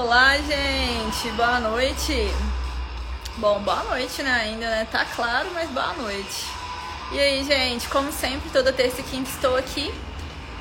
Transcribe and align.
Olá, 0.00 0.36
gente, 0.36 1.28
boa 1.32 1.58
noite. 1.58 2.32
Bom, 3.36 3.58
boa 3.58 3.82
noite, 3.82 4.22
né? 4.22 4.30
Ainda, 4.30 4.70
né? 4.70 4.86
Tá 4.92 5.04
claro, 5.04 5.50
mas 5.52 5.68
boa 5.70 5.92
noite. 5.94 6.46
E 7.10 7.18
aí, 7.18 7.42
gente, 7.42 7.88
como 7.88 8.12
sempre, 8.12 8.48
toda 8.50 8.72
terça 8.72 9.00
e 9.00 9.02
quinta 9.02 9.28
estou 9.28 9.56
aqui 9.56 9.92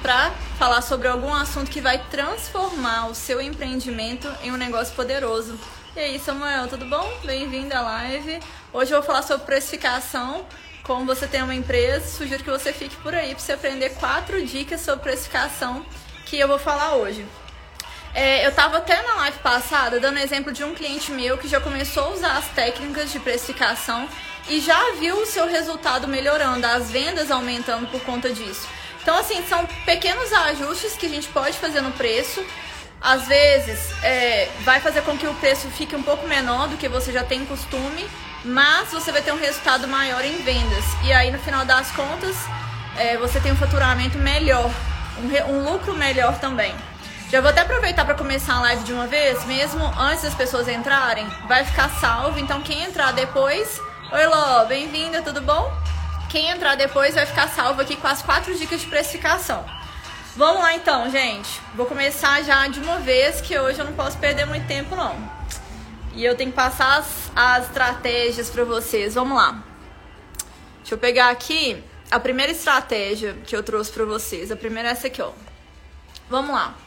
para 0.01 0.31
falar 0.57 0.81
sobre 0.81 1.07
algum 1.07 1.31
assunto 1.31 1.69
que 1.69 1.79
vai 1.79 1.99
transformar 2.09 3.09
o 3.09 3.13
seu 3.13 3.39
empreendimento 3.39 4.27
em 4.41 4.51
um 4.51 4.57
negócio 4.57 4.95
poderoso. 4.95 5.55
E 5.95 5.99
aí, 5.99 6.19
Samuel, 6.19 6.67
tudo 6.67 6.85
bom? 6.85 7.07
Bem-vindo 7.23 7.75
à 7.75 7.81
live. 7.81 8.39
Hoje 8.73 8.91
eu 8.91 8.97
vou 8.97 9.05
falar 9.05 9.21
sobre 9.21 9.45
precificação. 9.45 10.47
Como 10.81 11.05
você 11.05 11.27
tem 11.27 11.43
uma 11.43 11.53
empresa, 11.53 12.07
sugiro 12.07 12.43
que 12.43 12.49
você 12.49 12.73
fique 12.73 12.95
por 12.95 13.13
aí 13.13 13.35
para 13.35 13.39
você 13.39 13.53
aprender 13.53 13.91
quatro 13.99 14.43
dicas 14.43 14.81
sobre 14.81 15.03
precificação 15.03 15.85
que 16.25 16.39
eu 16.39 16.47
vou 16.47 16.57
falar 16.57 16.95
hoje. 16.95 17.23
É, 18.17 18.43
eu 18.43 18.49
estava 18.49 18.79
até 18.79 18.99
na 19.03 19.13
live 19.13 19.37
passada 19.43 19.99
dando 19.99 20.17
exemplo 20.17 20.51
de 20.51 20.63
um 20.63 20.73
cliente 20.73 21.11
meu 21.11 21.37
que 21.37 21.47
já 21.47 21.61
começou 21.61 22.05
a 22.05 22.09
usar 22.13 22.37
as 22.37 22.47
técnicas 22.47 23.11
de 23.11 23.19
precificação 23.19 24.09
e 24.49 24.59
já 24.59 24.95
viu 24.99 25.17
o 25.17 25.25
seu 25.27 25.47
resultado 25.47 26.07
melhorando, 26.07 26.65
as 26.65 26.89
vendas 26.89 27.29
aumentando 27.29 27.85
por 27.91 28.01
conta 28.01 28.31
disso. 28.33 28.67
Então, 29.03 29.15
assim, 29.15 29.45
são 29.47 29.67
pequenos 29.85 30.33
ajustes 30.33 30.93
que 30.93 31.05
a 31.05 31.09
gente 31.09 31.27
pode 31.27 31.59
fazer 31.59 31.81
no 31.81 31.91
preço. 31.91 32.43
Às 32.99 33.27
vezes, 33.27 33.91
é, 34.01 34.49
vai 34.61 34.79
fazer 34.79 35.03
com 35.03 35.15
que 35.15 35.27
o 35.27 35.33
preço 35.35 35.67
fique 35.67 35.95
um 35.95 36.01
pouco 36.01 36.27
menor 36.27 36.69
do 36.69 36.75
que 36.75 36.89
você 36.89 37.11
já 37.11 37.23
tem 37.23 37.45
costume, 37.45 38.03
mas 38.43 38.89
você 38.89 39.11
vai 39.11 39.21
ter 39.21 39.31
um 39.31 39.39
resultado 39.39 39.87
maior 39.87 40.25
em 40.25 40.41
vendas. 40.41 40.85
E 41.03 41.13
aí, 41.13 41.29
no 41.29 41.37
final 41.37 41.63
das 41.65 41.91
contas, 41.91 42.35
é, 42.97 43.15
você 43.17 43.39
tem 43.39 43.51
um 43.51 43.57
faturamento 43.57 44.17
melhor, 44.17 44.71
um, 45.19 45.53
um 45.53 45.71
lucro 45.71 45.93
melhor 45.93 46.39
também. 46.39 46.73
Já 47.29 47.41
vou 47.41 47.49
até 47.49 47.59
aproveitar 47.59 48.05
para 48.05 48.15
começar 48.15 48.55
a 48.55 48.61
live 48.61 48.85
de 48.85 48.93
uma 48.93 49.05
vez, 49.05 49.43
mesmo 49.45 49.83
antes 49.99 50.23
das 50.23 50.33
pessoas 50.33 50.65
entrarem. 50.69 51.27
Vai 51.45 51.65
ficar 51.65 51.89
salvo, 51.89 52.39
então 52.39 52.61
quem 52.61 52.83
entrar 52.83 53.11
depois. 53.11 53.81
Oi, 54.13 54.25
Ló, 54.27 54.63
bem-vinda, 54.63 55.21
tudo 55.21 55.41
bom? 55.41 55.69
Quem 56.29 56.49
entrar 56.49 56.75
depois 56.75 57.15
vai 57.15 57.25
ficar 57.25 57.49
salvo 57.49 57.81
aqui 57.81 57.97
com 57.97 58.07
as 58.07 58.21
quatro 58.21 58.57
dicas 58.57 58.79
de 58.79 58.87
precificação. 58.87 59.65
Vamos 60.37 60.61
lá 60.61 60.73
então, 60.75 61.09
gente. 61.09 61.59
Vou 61.75 61.85
começar 61.85 62.41
já 62.43 62.65
de 62.69 62.79
uma 62.79 62.99
vez, 62.99 63.41
que 63.41 63.59
hoje 63.59 63.77
eu 63.77 63.85
não 63.85 63.93
posso 63.93 64.17
perder 64.19 64.45
muito 64.45 64.65
tempo, 64.65 64.95
não. 64.95 65.13
E 66.13 66.23
eu 66.23 66.33
tenho 66.33 66.51
que 66.51 66.55
passar 66.55 66.99
as, 66.99 67.29
as 67.35 67.65
estratégias 67.65 68.49
para 68.49 68.63
vocês. 68.63 69.15
Vamos 69.15 69.37
lá. 69.37 69.61
Deixa 70.77 70.95
eu 70.95 70.97
pegar 70.97 71.29
aqui 71.29 71.83
a 72.09 72.21
primeira 72.21 72.53
estratégia 72.53 73.33
que 73.45 73.53
eu 73.53 73.61
trouxe 73.61 73.91
para 73.91 74.05
vocês. 74.05 74.49
A 74.49 74.55
primeira 74.55 74.87
é 74.87 74.91
essa 74.93 75.07
aqui, 75.07 75.21
ó. 75.21 75.33
Vamos 76.29 76.51
lá. 76.51 76.86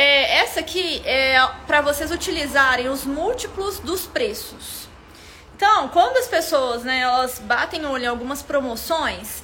É, 0.00 0.42
essa 0.42 0.60
aqui 0.60 1.02
é 1.04 1.44
para 1.66 1.80
vocês 1.80 2.12
utilizarem 2.12 2.88
os 2.88 3.04
múltiplos 3.04 3.80
dos 3.80 4.06
preços. 4.06 4.86
Então, 5.56 5.88
quando 5.88 6.18
as 6.18 6.28
pessoas, 6.28 6.84
né, 6.84 7.00
elas 7.00 7.40
batem 7.40 7.84
olho 7.84 8.04
em 8.04 8.06
algumas 8.06 8.40
promoções, 8.40 9.42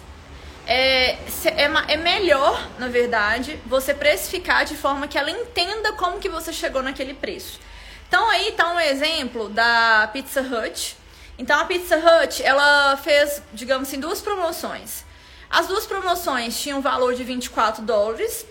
é, 0.65 1.19
é, 1.47 1.65
é, 1.89 1.97
melhor, 1.97 2.69
na 2.79 2.87
verdade, 2.87 3.59
você 3.67 3.93
precificar 3.93 4.65
de 4.65 4.77
forma 4.77 5.09
que 5.09 5.19
ela 5.19 5.29
entenda 5.29 5.93
como 5.95 6.21
que 6.21 6.29
você 6.29 6.53
chegou 6.53 6.85
naquele 6.85 7.15
preço. 7.15 7.59
Então 8.07 8.31
aí 8.31 8.53
tá 8.53 8.73
um 8.73 8.79
exemplo 8.79 9.49
da 9.49 10.09
Pizza 10.13 10.41
Hut. 10.41 10.97
Então 11.37 11.59
a 11.59 11.65
Pizza 11.65 11.97
Hut, 11.97 12.41
ela 12.45 12.97
fez, 12.99 13.43
digamos 13.53 13.89
assim, 13.89 13.99
duas 13.99 14.21
promoções. 14.21 15.05
As 15.51 15.67
duas 15.67 15.85
promoções 15.85 16.61
tinham 16.61 16.79
um 16.79 16.81
valor 16.81 17.13
de 17.13 17.25
24 17.25 17.83
dólares 17.83 18.47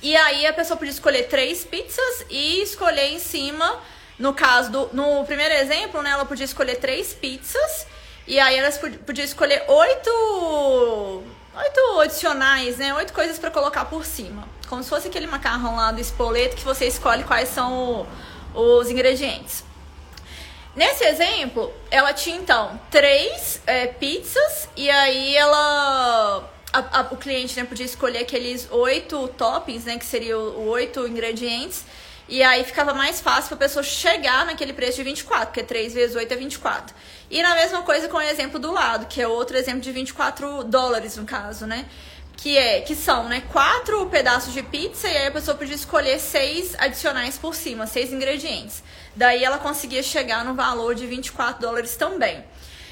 e 0.00 0.16
aí 0.16 0.46
a 0.46 0.52
pessoa 0.52 0.76
podia 0.76 0.92
escolher 0.92 1.24
três 1.24 1.64
pizzas 1.64 2.24
e 2.30 2.62
escolher 2.62 3.12
em 3.12 3.18
cima, 3.18 3.80
no 4.18 4.32
caso 4.32 4.70
do. 4.70 4.90
No 4.92 5.24
primeiro 5.24 5.54
exemplo, 5.54 6.02
né, 6.02 6.10
ela 6.10 6.24
podia 6.24 6.44
escolher 6.44 6.76
três 6.76 7.12
pizzas. 7.12 7.86
E 8.26 8.38
aí 8.38 8.56
elas 8.56 8.78
podia 8.78 9.24
escolher 9.24 9.64
oito. 9.66 11.22
Oito 11.56 12.00
adicionais, 12.00 12.76
né? 12.76 12.94
Oito 12.94 13.12
coisas 13.12 13.38
para 13.38 13.50
colocar 13.50 13.86
por 13.86 14.04
cima. 14.04 14.46
Como 14.68 14.82
se 14.82 14.88
fosse 14.88 15.08
aquele 15.08 15.26
macarrão 15.26 15.74
lá 15.74 15.90
do 15.90 16.00
espoleto 16.00 16.54
que 16.54 16.64
você 16.64 16.86
escolhe 16.86 17.24
quais 17.24 17.48
são 17.48 18.06
o, 18.54 18.60
os 18.60 18.90
ingredientes. 18.90 19.64
Nesse 20.76 21.02
exemplo, 21.04 21.72
ela 21.90 22.12
tinha 22.12 22.36
então 22.36 22.78
três 22.88 23.60
é, 23.66 23.88
pizzas 23.88 24.68
e 24.76 24.88
aí 24.88 25.36
ela 25.36 26.48
a, 26.72 27.00
a, 27.00 27.02
o 27.10 27.16
cliente 27.16 27.56
né, 27.56 27.64
podia 27.64 27.86
escolher 27.86 28.18
aqueles 28.18 28.68
oito 28.70 29.28
toppings, 29.28 29.84
né, 29.84 29.98
que 29.98 30.04
seriam 30.04 30.56
oito 30.68 31.06
ingredientes, 31.06 31.84
e 32.28 32.42
aí 32.42 32.62
ficava 32.62 32.92
mais 32.92 33.20
fácil 33.20 33.48
para 33.48 33.66
a 33.66 33.68
pessoa 33.68 33.82
chegar 33.82 34.44
naquele 34.44 34.74
preço 34.74 34.98
de 34.98 35.02
24, 35.02 35.46
porque 35.46 35.62
3 35.62 35.94
vezes 35.94 36.14
8 36.14 36.30
é 36.30 36.36
24. 36.36 36.94
E 37.30 37.42
na 37.42 37.54
mesma 37.54 37.82
coisa 37.82 38.06
com 38.06 38.18
o 38.18 38.20
exemplo 38.20 38.58
do 38.58 38.70
lado, 38.70 39.06
que 39.06 39.20
é 39.20 39.26
outro 39.26 39.56
exemplo 39.56 39.80
de 39.80 39.90
24 39.90 40.64
dólares 40.64 41.16
no 41.16 41.24
caso, 41.24 41.66
né? 41.66 41.86
Que 42.36 42.58
é 42.58 42.82
que 42.82 42.94
são, 42.94 43.28
né, 43.28 43.42
quatro 43.50 44.04
pedaços 44.06 44.52
de 44.52 44.62
pizza 44.62 45.08
e 45.08 45.16
aí 45.16 45.26
a 45.26 45.30
pessoa 45.30 45.56
podia 45.56 45.74
escolher 45.74 46.20
seis 46.20 46.76
adicionais 46.78 47.38
por 47.38 47.54
cima, 47.54 47.86
seis 47.86 48.12
ingredientes. 48.12 48.82
Daí 49.16 49.42
ela 49.42 49.58
conseguia 49.58 50.02
chegar 50.02 50.44
no 50.44 50.54
valor 50.54 50.94
de 50.94 51.06
24 51.06 51.62
dólares 51.62 51.96
também. 51.96 52.44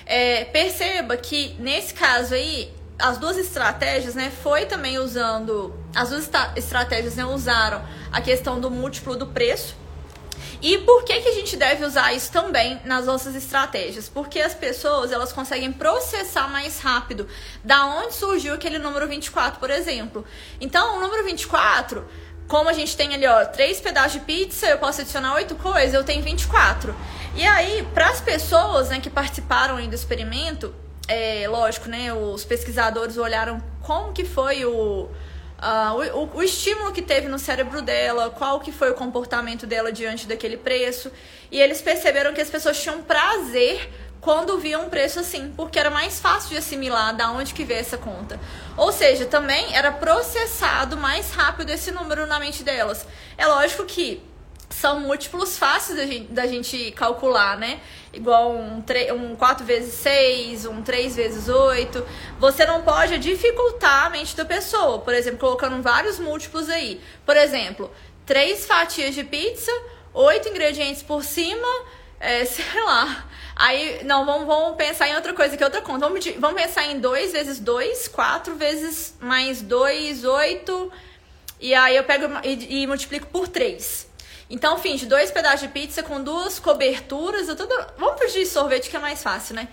É, 0.06 0.44
perceba 0.46 1.14
que 1.16 1.54
nesse 1.58 1.92
caso 1.92 2.34
aí 2.34 2.72
as 2.98 3.18
duas 3.18 3.36
estratégias, 3.36 4.14
né, 4.14 4.32
foi 4.42 4.66
também 4.66 4.98
usando, 4.98 5.74
as 5.94 6.10
duas 6.10 6.30
estratégias 6.56 7.16
né, 7.16 7.24
usaram 7.24 7.84
a 8.10 8.20
questão 8.20 8.60
do 8.60 8.70
múltiplo 8.70 9.16
do 9.16 9.26
preço. 9.26 9.76
E 10.62 10.78
por 10.78 11.04
que, 11.04 11.20
que 11.20 11.28
a 11.28 11.34
gente 11.34 11.56
deve 11.56 11.84
usar 11.84 12.12
isso 12.14 12.32
também 12.32 12.80
nas 12.84 13.04
nossas 13.06 13.34
estratégias? 13.34 14.08
Porque 14.08 14.40
as 14.40 14.54
pessoas 14.54 15.12
elas 15.12 15.32
conseguem 15.32 15.72
processar 15.72 16.48
mais 16.48 16.80
rápido 16.80 17.28
da 17.62 17.84
onde 17.84 18.14
surgiu 18.14 18.54
aquele 18.54 18.78
número 18.78 19.06
24, 19.06 19.60
por 19.60 19.70
exemplo. 19.70 20.24
Então, 20.60 20.96
o 20.96 21.00
número 21.00 21.24
24, 21.24 22.06
como 22.48 22.70
a 22.70 22.72
gente 22.72 22.96
tem 22.96 23.14
ali, 23.14 23.26
ó, 23.26 23.44
três 23.44 23.80
pedaços 23.80 24.14
de 24.14 24.20
pizza, 24.20 24.66
eu 24.66 24.78
posso 24.78 25.02
adicionar 25.02 25.34
oito 25.34 25.54
coisas, 25.56 25.92
eu 25.92 26.04
tenho 26.04 26.22
24. 26.22 26.96
E 27.34 27.44
aí, 27.44 27.86
para 27.92 28.08
as 28.08 28.20
pessoas 28.20 28.88
né, 28.88 28.98
que 28.98 29.10
participaram 29.10 29.76
do 29.86 29.94
experimento, 29.94 30.74
é, 31.08 31.46
lógico, 31.48 31.88
né, 31.88 32.12
os 32.12 32.44
pesquisadores 32.44 33.16
olharam 33.16 33.62
como 33.82 34.12
que 34.12 34.24
foi 34.24 34.64
o, 34.64 35.08
uh, 35.58 36.14
o, 36.14 36.38
o, 36.38 36.42
estímulo 36.42 36.92
que 36.92 37.02
teve 37.02 37.28
no 37.28 37.38
cérebro 37.38 37.80
dela, 37.80 38.30
qual 38.30 38.60
que 38.60 38.72
foi 38.72 38.90
o 38.90 38.94
comportamento 38.94 39.66
dela 39.66 39.92
diante 39.92 40.26
daquele 40.26 40.56
preço, 40.56 41.10
e 41.50 41.60
eles 41.60 41.80
perceberam 41.80 42.34
que 42.34 42.40
as 42.40 42.50
pessoas 42.50 42.80
tinham 42.82 43.02
prazer 43.02 43.88
quando 44.20 44.58
viam 44.58 44.86
um 44.86 44.90
preço 44.90 45.20
assim, 45.20 45.52
porque 45.56 45.78
era 45.78 45.88
mais 45.88 46.18
fácil 46.18 46.50
de 46.50 46.56
assimilar 46.56 47.14
da 47.14 47.30
onde 47.30 47.54
que 47.54 47.62
veio 47.62 47.78
essa 47.78 47.96
conta. 47.96 48.40
Ou 48.76 48.90
seja, 48.90 49.24
também 49.24 49.76
era 49.76 49.92
processado 49.92 50.96
mais 50.96 51.30
rápido 51.30 51.70
esse 51.70 51.92
número 51.92 52.26
na 52.26 52.40
mente 52.40 52.64
delas. 52.64 53.06
É 53.38 53.46
lógico 53.46 53.84
que 53.84 54.20
são 54.80 55.00
múltiplos 55.00 55.56
fáceis 55.56 55.98
da 55.98 56.06
gente, 56.06 56.32
da 56.32 56.46
gente 56.46 56.90
calcular, 56.92 57.56
né? 57.56 57.80
Igual 58.12 58.52
um, 58.52 58.84
um 59.14 59.36
4 59.36 59.64
vezes 59.64 59.94
6, 59.94 60.66
um 60.66 60.82
3 60.82 61.16
vezes 61.16 61.48
8. 61.48 62.06
Você 62.38 62.66
não 62.66 62.82
pode 62.82 63.18
dificultar 63.18 64.06
a 64.06 64.10
mente 64.10 64.36
da 64.36 64.44
pessoa, 64.44 64.98
por 64.98 65.14
exemplo, 65.14 65.38
colocando 65.38 65.82
vários 65.82 66.18
múltiplos 66.18 66.68
aí. 66.68 67.00
Por 67.24 67.36
exemplo, 67.38 67.90
3 68.26 68.66
fatias 68.66 69.14
de 69.14 69.24
pizza, 69.24 69.72
8 70.12 70.50
ingredientes 70.50 71.02
por 71.02 71.24
cima, 71.24 71.68
é, 72.20 72.44
sei 72.46 72.84
lá. 72.84 73.26
Aí, 73.56 74.04
não, 74.04 74.26
vamos, 74.26 74.46
vamos 74.46 74.76
pensar 74.76 75.08
em 75.08 75.16
outra 75.16 75.32
coisa, 75.32 75.56
que 75.56 75.62
é 75.62 75.66
outra 75.66 75.80
conta. 75.80 76.06
Vamos, 76.06 76.22
vamos 76.38 76.60
pensar 76.60 76.84
em 76.86 77.00
2 77.00 77.32
vezes 77.32 77.58
2, 77.58 78.08
4 78.08 78.54
vezes 78.56 79.16
mais 79.20 79.62
2, 79.62 80.24
8. 80.24 80.92
E 81.58 81.74
aí 81.74 81.96
eu 81.96 82.04
pego 82.04 82.26
e, 82.44 82.82
e 82.82 82.86
multiplico 82.86 83.26
por 83.28 83.48
3. 83.48 84.05
Então, 84.48 84.78
fim 84.78 84.96
de 84.96 85.06
dois 85.06 85.30
pedaços 85.30 85.62
de 85.62 85.68
pizza 85.68 86.02
com 86.02 86.22
duas 86.22 86.58
coberturas. 86.58 87.48
Eu 87.48 87.56
tô... 87.56 87.66
Vamos 87.98 88.18
pedir 88.18 88.46
sorvete 88.46 88.88
que 88.88 88.96
é 88.96 89.00
mais 89.00 89.22
fácil, 89.22 89.54
né? 89.54 89.68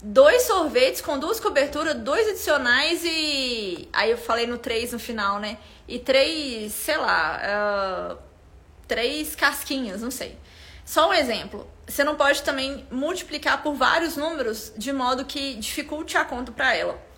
Dois 0.00 0.42
sorvetes 0.42 1.00
com 1.00 1.18
duas 1.18 1.38
coberturas, 1.38 1.94
dois 1.96 2.28
adicionais 2.28 3.04
e. 3.04 3.88
Aí 3.92 4.10
eu 4.10 4.18
falei 4.18 4.48
no 4.48 4.58
três 4.58 4.92
no 4.92 4.98
final, 4.98 5.38
né? 5.38 5.58
E 5.86 5.98
três, 5.98 6.72
sei 6.72 6.96
lá, 6.96 7.40
uh... 8.12 8.18
três 8.88 9.36
casquinhas, 9.36 10.02
não 10.02 10.10
sei. 10.10 10.36
Só 10.84 11.08
um 11.08 11.12
exemplo. 11.12 11.70
Você 11.86 12.02
não 12.02 12.16
pode 12.16 12.42
também 12.42 12.86
multiplicar 12.90 13.62
por 13.62 13.74
vários 13.74 14.16
números 14.16 14.72
de 14.76 14.92
modo 14.92 15.24
que 15.24 15.54
dificulte 15.54 16.16
a 16.16 16.24
conta 16.24 16.50
para 16.50 16.74
ela 16.74 17.11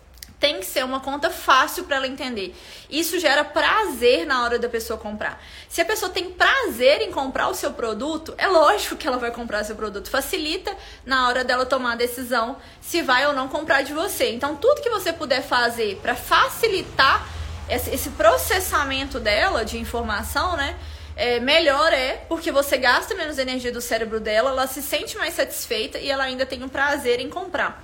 tem 0.45 0.61
que 0.61 0.67
ser 0.67 0.85
uma 0.85 1.01
conta 1.01 1.31
fácil 1.31 1.85
para 1.85 1.97
ela 1.97 2.07
entender. 2.07 2.55
Isso 2.91 3.19
gera 3.19 3.43
prazer 3.43 4.27
na 4.27 4.45
hora 4.45 4.59
da 4.59 4.69
pessoa 4.69 4.99
comprar. 4.99 5.43
Se 5.71 5.81
a 5.81 5.87
pessoa 5.87 6.13
tem 6.13 6.33
prazer 6.33 7.01
em 7.01 7.11
comprar 7.11 7.49
o 7.49 7.55
seu 7.55 7.73
produto, 7.73 8.35
é 8.37 8.47
lógico 8.47 8.95
que 8.95 9.09
ela 9.09 9.17
vai 9.17 9.31
comprar 9.31 9.65
seu 9.65 9.75
produto. 9.75 10.11
Facilita 10.11 10.77
na 11.07 11.29
hora 11.29 11.45
dela 11.45 11.65
tomar 11.65 11.93
a 11.93 11.97
decisão 11.97 12.59
se 12.79 13.01
vai 13.01 13.27
ou 13.27 13.33
não 13.33 13.49
comprar 13.49 13.81
de 13.81 13.95
você. 13.95 14.33
Então, 14.33 14.55
tudo 14.55 14.83
que 14.83 14.91
você 14.91 15.15
puder 15.15 15.43
fazer 15.43 15.99
para 16.03 16.15
facilitar 16.15 17.27
esse 17.67 18.11
processamento 18.11 19.19
dela 19.19 19.65
de 19.65 19.79
informação, 19.79 20.59
né? 20.59 20.77
é, 21.17 21.39
melhor 21.41 21.93
é 21.93 22.25
porque 22.29 22.51
você 22.51 22.77
gasta 22.77 23.15
menos 23.15 23.39
energia 23.39 23.73
do 23.73 23.81
cérebro 23.81 24.21
dela, 24.21 24.51
ela 24.51 24.67
se 24.67 24.83
sente 24.83 25.17
mais 25.17 25.35
satisfeita 25.35 25.99
e 25.99 26.11
ela 26.11 26.25
ainda 26.25 26.45
tem 26.45 26.63
um 26.63 26.69
prazer 26.69 27.21
em 27.21 27.31
comprar. 27.31 27.83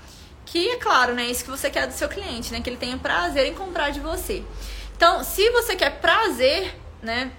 Que 0.51 0.71
é 0.71 0.77
claro, 0.79 1.15
né? 1.15 1.27
Isso 1.27 1.45
que 1.45 1.51
você 1.51 1.71
quer 1.71 1.87
do 1.87 1.93
seu 1.93 2.09
cliente, 2.09 2.51
né? 2.51 2.61
Que 2.61 2.69
ele 2.69 2.77
tenha 2.77 2.99
prazer 2.99 3.47
em 3.47 3.55
comprar 3.55 3.91
de 3.91 4.01
você. 4.01 4.43
Então, 4.97 5.23
se 5.23 5.49
você 5.51 5.77
quer 5.77 6.01
prazer, 6.01 6.75
né? 7.01 7.31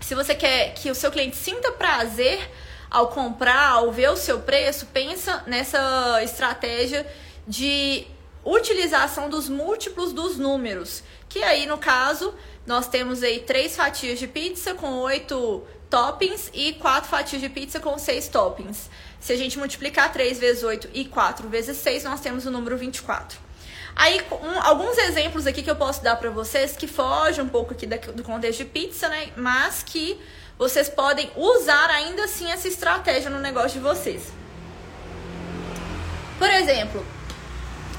Se 0.00 0.14
você 0.14 0.36
quer 0.36 0.72
que 0.74 0.88
o 0.88 0.94
seu 0.94 1.10
cliente 1.10 1.36
sinta 1.36 1.72
prazer 1.72 2.48
ao 2.88 3.08
comprar, 3.08 3.70
ao 3.70 3.90
ver 3.90 4.10
o 4.10 4.16
seu 4.16 4.38
preço, 4.38 4.86
pensa 4.86 5.42
nessa 5.48 6.22
estratégia 6.22 7.04
de 7.44 8.06
utilização 8.44 9.28
dos 9.28 9.48
múltiplos 9.48 10.12
dos 10.12 10.38
números. 10.38 11.02
Que 11.28 11.42
aí, 11.42 11.66
no 11.66 11.76
caso, 11.76 12.32
nós 12.64 12.86
temos 12.86 13.24
aí 13.24 13.40
três 13.40 13.74
fatias 13.74 14.16
de 14.16 14.28
pizza 14.28 14.74
com 14.74 15.00
oito 15.00 15.64
toppings 15.90 16.52
e 16.54 16.74
quatro 16.74 17.10
fatias 17.10 17.42
de 17.42 17.48
pizza 17.48 17.80
com 17.80 17.98
seis 17.98 18.28
toppings. 18.28 18.88
Se 19.20 19.32
a 19.32 19.36
gente 19.36 19.58
multiplicar 19.58 20.10
3 20.12 20.38
vezes 20.38 20.62
8 20.62 20.88
e 20.94 21.04
4 21.04 21.48
vezes 21.48 21.76
6, 21.76 22.04
nós 22.04 22.20
temos 22.20 22.46
o 22.46 22.50
número 22.50 22.76
24. 22.76 23.38
Aí, 23.94 24.20
um, 24.32 24.62
alguns 24.62 24.96
exemplos 24.96 25.46
aqui 25.46 25.62
que 25.62 25.70
eu 25.70 25.76
posso 25.76 26.02
dar 26.02 26.16
para 26.16 26.30
vocês 26.30 26.76
que 26.76 26.86
fogem 26.86 27.44
um 27.44 27.48
pouco 27.48 27.74
aqui 27.74 27.86
do 27.86 28.22
contexto 28.22 28.58
de 28.58 28.64
pizza, 28.64 29.08
né? 29.08 29.28
Mas 29.36 29.82
que 29.82 30.18
vocês 30.58 30.88
podem 30.88 31.30
usar 31.36 31.90
ainda 31.90 32.24
assim 32.24 32.50
essa 32.50 32.66
estratégia 32.66 33.30
no 33.30 33.38
negócio 33.40 33.72
de 33.72 33.80
vocês. 33.80 34.32
Por 36.38 36.48
exemplo, 36.48 37.04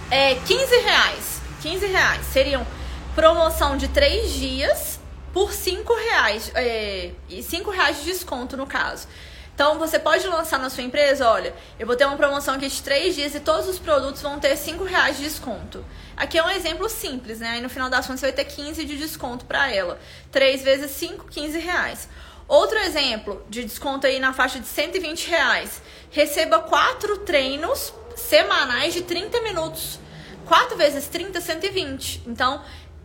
é 0.10 0.36
15 0.36 0.76
reais. 0.78 1.42
15 1.62 1.86
reais 1.86 2.26
seriam 2.26 2.66
promoção 3.14 3.78
de 3.78 3.88
3 3.88 4.34
dias 4.34 5.00
por 5.32 5.54
5 5.54 5.94
reais. 5.94 6.52
É, 6.56 7.12
e 7.30 7.44
5 7.44 7.70
reais 7.70 8.00
de 8.00 8.06
desconto 8.06 8.58
no 8.58 8.66
caso. 8.66 9.08
Então 9.54 9.78
você 9.78 10.00
pode 10.00 10.26
lançar 10.28 10.60
na 10.60 10.70
sua 10.70 10.84
empresa, 10.84 11.30
olha, 11.30 11.54
eu 11.80 11.86
vou 11.86 11.96
ter 11.96 12.06
uma 12.06 12.18
promoção 12.18 12.56
aqui 12.56 12.68
de 12.68 12.82
3 12.82 13.16
dias 13.16 13.36
e 13.36 13.40
todos 13.40 13.68
os 13.68 13.78
produtos 13.78 14.22
vão 14.22 14.40
ter 14.40 14.56
5 14.56 14.84
reais 14.84 15.18
de 15.18 15.24
desconto. 15.24 15.86
Aqui 16.16 16.38
é 16.38 16.44
um 16.44 16.50
exemplo 16.50 16.90
simples, 16.90 17.40
né? 17.40 17.50
Aí 17.50 17.62
no 17.62 17.70
final 17.70 17.90
das 17.90 18.06
contas 18.06 18.22
você 18.22 18.28
vai 18.28 18.34
ter 18.34 18.46
15 18.46 18.84
de 18.86 18.98
desconto 18.98 19.46
para 19.46 19.72
ela. 19.72 20.00
3 20.32 20.64
vezes 20.64 20.92
5, 20.92 21.26
15 21.30 21.60
reais. 21.60 22.10
Outro 22.48 22.78
exemplo 22.80 23.46
de 23.50 23.64
desconto 23.64 24.08
aí 24.08 24.20
na 24.20 24.34
faixa 24.34 24.60
de 24.60 24.68
120 24.68 25.30
reais. 25.30 25.82
Receba 26.10 26.60
4 26.60 27.20
treinos 27.20 27.94
semanais 28.16 28.94
de 28.94 29.02
30 29.02 29.42
minutos. 29.42 30.00
4 30.46 30.76
vezes 30.76 31.08
30, 31.08 31.40
120. 31.40 32.24
Então, 32.28 32.62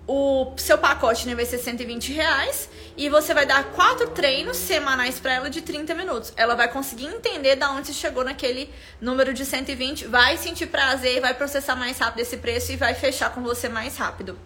o 0.06 0.52
seu 0.56 0.78
pacote 0.78 1.26
né, 1.26 1.34
vai 1.34 1.44
ser 1.44 1.58
120 1.58 2.12
reais 2.12 2.68
e 2.96 3.08
você 3.08 3.34
vai 3.34 3.44
dar 3.44 3.64
quatro 3.72 4.08
treinos 4.10 4.56
semanais 4.56 5.20
para 5.20 5.34
ela 5.34 5.50
de 5.50 5.60
30 5.60 5.94
minutos. 5.94 6.32
Ela 6.36 6.54
vai 6.54 6.68
conseguir 6.68 7.06
entender 7.06 7.56
da 7.56 7.70
onde 7.70 7.88
você 7.88 7.92
chegou 7.92 8.24
naquele 8.24 8.72
número 9.00 9.34
de 9.34 9.44
120, 9.44 10.06
vai 10.06 10.36
sentir 10.38 10.66
prazer, 10.66 11.20
vai 11.20 11.34
processar 11.34 11.76
mais 11.76 11.98
rápido 11.98 12.20
esse 12.20 12.38
preço 12.38 12.72
e 12.72 12.76
vai 12.76 12.94
fechar 12.94 13.30
com 13.30 13.42
você 13.42 13.68
mais 13.68 13.96
rápido. 13.96 14.38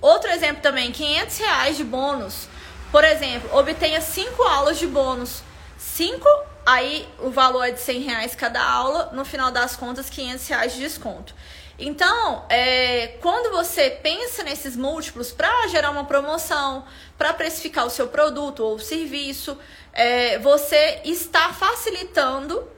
Outro 0.00 0.30
exemplo 0.30 0.62
também, 0.62 0.90
500 0.90 1.38
reais 1.38 1.76
de 1.76 1.84
bônus. 1.84 2.48
Por 2.90 3.04
exemplo, 3.04 3.54
obtenha 3.56 4.00
cinco 4.00 4.42
aulas 4.42 4.78
de 4.78 4.86
bônus. 4.86 5.42
5, 5.78 6.26
aí 6.64 7.06
o 7.18 7.30
valor 7.30 7.64
é 7.64 7.70
de 7.70 7.80
100 7.80 8.00
reais 8.00 8.34
cada 8.34 8.62
aula, 8.62 9.10
no 9.12 9.24
final 9.24 9.50
das 9.50 9.76
contas 9.76 10.08
500 10.08 10.48
reais 10.48 10.72
de 10.72 10.80
desconto. 10.80 11.34
Então, 11.80 12.44
é, 12.50 13.16
quando 13.22 13.50
você 13.50 13.88
pensa 13.90 14.42
nesses 14.42 14.76
múltiplos 14.76 15.32
para 15.32 15.66
gerar 15.68 15.90
uma 15.90 16.04
promoção, 16.04 16.84
para 17.16 17.32
precificar 17.32 17.86
o 17.86 17.90
seu 17.90 18.08
produto 18.08 18.62
ou 18.62 18.78
serviço, 18.78 19.56
é, 19.92 20.38
você 20.38 21.00
está 21.04 21.52
facilitando 21.54 22.68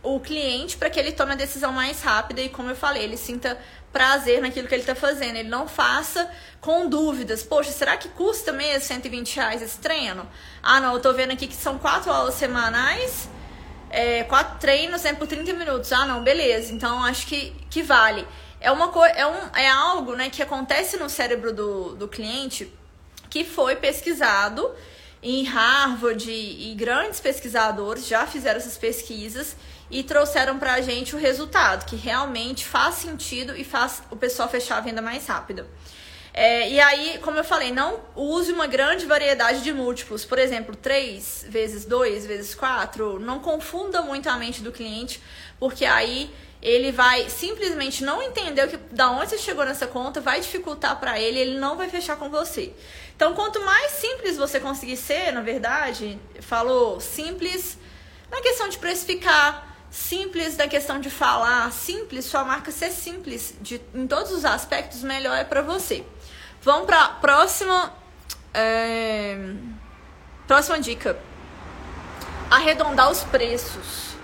o 0.00 0.20
cliente 0.20 0.76
para 0.76 0.88
que 0.88 1.00
ele 1.00 1.10
tome 1.10 1.32
a 1.32 1.34
decisão 1.34 1.72
mais 1.72 2.00
rápida 2.00 2.40
e, 2.40 2.48
como 2.48 2.70
eu 2.70 2.76
falei, 2.76 3.02
ele 3.02 3.16
sinta 3.16 3.58
prazer 3.92 4.40
naquilo 4.40 4.68
que 4.68 4.74
ele 4.74 4.82
está 4.82 4.94
fazendo. 4.94 5.36
Ele 5.36 5.48
não 5.48 5.66
faça 5.66 6.30
com 6.60 6.88
dúvidas. 6.88 7.42
Poxa, 7.42 7.72
será 7.72 7.96
que 7.96 8.08
custa 8.10 8.52
mesmo 8.52 8.82
120 8.82 9.34
reais 9.34 9.60
esse 9.60 9.78
treino? 9.78 10.28
Ah, 10.62 10.80
não, 10.80 10.92
eu 10.92 10.98
estou 10.98 11.12
vendo 11.12 11.32
aqui 11.32 11.48
que 11.48 11.56
são 11.56 11.78
quatro 11.78 12.12
aulas 12.12 12.34
semanais 12.34 13.28
é, 13.90 14.24
quatro 14.24 14.58
treinos 14.58 15.00
sempre 15.00 15.18
por 15.18 15.26
30 15.26 15.52
minutos. 15.52 15.92
Ah, 15.92 16.06
não, 16.06 16.22
beleza. 16.22 16.72
Então 16.72 17.02
acho 17.04 17.26
que, 17.26 17.52
que 17.70 17.82
vale. 17.82 18.26
É, 18.60 18.70
uma 18.70 18.88
co 18.88 19.04
é, 19.04 19.26
um, 19.26 19.56
é 19.56 19.68
algo 19.68 20.14
né, 20.14 20.30
que 20.30 20.42
acontece 20.42 20.96
no 20.96 21.08
cérebro 21.08 21.52
do, 21.52 21.94
do 21.94 22.08
cliente 22.08 22.72
que 23.28 23.44
foi 23.44 23.76
pesquisado 23.76 24.70
em 25.22 25.44
Harvard 25.44 26.30
e, 26.30 26.74
grandes 26.74 27.20
pesquisadores 27.20 28.06
já 28.06 28.26
fizeram 28.26 28.58
essas 28.58 28.76
pesquisas 28.76 29.56
e 29.90 30.02
trouxeram 30.02 30.58
pra 30.58 30.80
gente 30.80 31.14
o 31.14 31.18
resultado, 31.18 31.84
que 31.84 31.96
realmente 31.96 32.64
faz 32.64 32.96
sentido 32.96 33.56
e 33.56 33.64
faz 33.64 34.02
o 34.10 34.16
pessoal 34.16 34.48
fechar 34.48 34.78
a 34.78 34.80
venda 34.80 35.02
mais 35.02 35.26
rápido. 35.26 35.66
É, 36.38 36.68
e 36.68 36.78
aí, 36.78 37.18
como 37.22 37.38
eu 37.38 37.44
falei, 37.44 37.72
não 37.72 37.98
use 38.14 38.52
uma 38.52 38.66
grande 38.66 39.06
variedade 39.06 39.62
de 39.62 39.72
múltiplos. 39.72 40.22
Por 40.22 40.38
exemplo, 40.38 40.76
3 40.76 41.46
vezes 41.48 41.86
2 41.86 42.26
vezes 42.26 42.54
4. 42.54 43.18
Não 43.18 43.38
confunda 43.38 44.02
muito 44.02 44.28
a 44.28 44.36
mente 44.36 44.60
do 44.60 44.70
cliente, 44.70 45.22
porque 45.58 45.86
aí 45.86 46.30
ele 46.60 46.92
vai 46.92 47.30
simplesmente 47.30 48.04
não 48.04 48.20
entender 48.20 48.66
o 48.66 48.68
que, 48.68 48.76
da 48.76 49.10
onde 49.10 49.30
você 49.30 49.38
chegou 49.38 49.64
nessa 49.64 49.86
conta, 49.86 50.20
vai 50.20 50.38
dificultar 50.38 51.00
para 51.00 51.18
ele, 51.18 51.38
ele 51.38 51.58
não 51.58 51.74
vai 51.74 51.88
fechar 51.88 52.16
com 52.16 52.28
você. 52.28 52.70
Então, 53.14 53.32
quanto 53.32 53.58
mais 53.64 53.92
simples 53.92 54.36
você 54.36 54.60
conseguir 54.60 54.98
ser, 54.98 55.32
na 55.32 55.40
verdade, 55.40 56.18
falou 56.40 57.00
simples 57.00 57.78
na 58.30 58.42
questão 58.42 58.68
de 58.68 58.76
precificar, 58.76 59.74
simples 59.90 60.54
na 60.58 60.68
questão 60.68 61.00
de 61.00 61.08
falar, 61.08 61.72
simples, 61.72 62.26
sua 62.26 62.44
marca 62.44 62.70
ser 62.70 62.90
simples 62.90 63.54
de, 63.62 63.80
em 63.94 64.06
todos 64.06 64.32
os 64.32 64.44
aspectos, 64.44 65.02
melhor 65.02 65.38
é 65.38 65.44
para 65.44 65.62
você. 65.62 66.04
Vamos 66.66 66.86
para 66.86 67.10
próxima 67.10 67.94
é, 68.52 69.54
próxima 70.48 70.80
dica. 70.80 71.16
Arredondar 72.50 73.08
os 73.08 73.22
preços. 73.22 74.16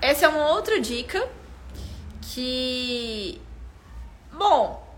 Essa 0.00 0.26
é 0.26 0.28
uma 0.28 0.50
outra 0.50 0.78
dica 0.80 1.28
que 2.22 3.42
bom, 4.32 4.96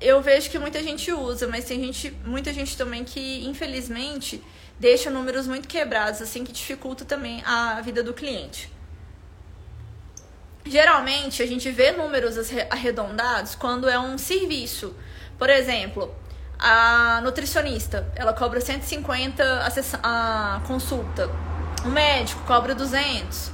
eu 0.00 0.20
vejo 0.20 0.50
que 0.50 0.58
muita 0.58 0.82
gente 0.82 1.12
usa, 1.12 1.46
mas 1.46 1.66
tem 1.66 1.78
gente, 1.78 2.10
muita 2.24 2.52
gente 2.52 2.76
também 2.76 3.04
que 3.04 3.46
infelizmente 3.46 4.42
deixa 4.80 5.08
números 5.08 5.46
muito 5.46 5.68
quebrados, 5.68 6.20
assim 6.20 6.42
que 6.42 6.50
dificulta 6.50 7.04
também 7.04 7.44
a 7.46 7.80
vida 7.80 8.02
do 8.02 8.12
cliente. 8.12 8.68
Geralmente 10.66 11.44
a 11.44 11.46
gente 11.46 11.70
vê 11.70 11.92
números 11.92 12.36
arredondados 12.70 13.54
quando 13.54 13.88
é 13.88 13.96
um 14.00 14.18
serviço 14.18 14.96
por 15.42 15.50
exemplo, 15.50 16.14
a 16.56 17.20
nutricionista, 17.20 18.06
ela 18.14 18.32
cobra 18.32 18.60
150 18.60 19.42
a, 19.44 20.56
a 20.56 20.60
consulta. 20.60 21.28
O 21.84 21.88
médico 21.88 22.40
cobra 22.46 22.76
200. 22.76 23.48
Uh, 23.48 23.52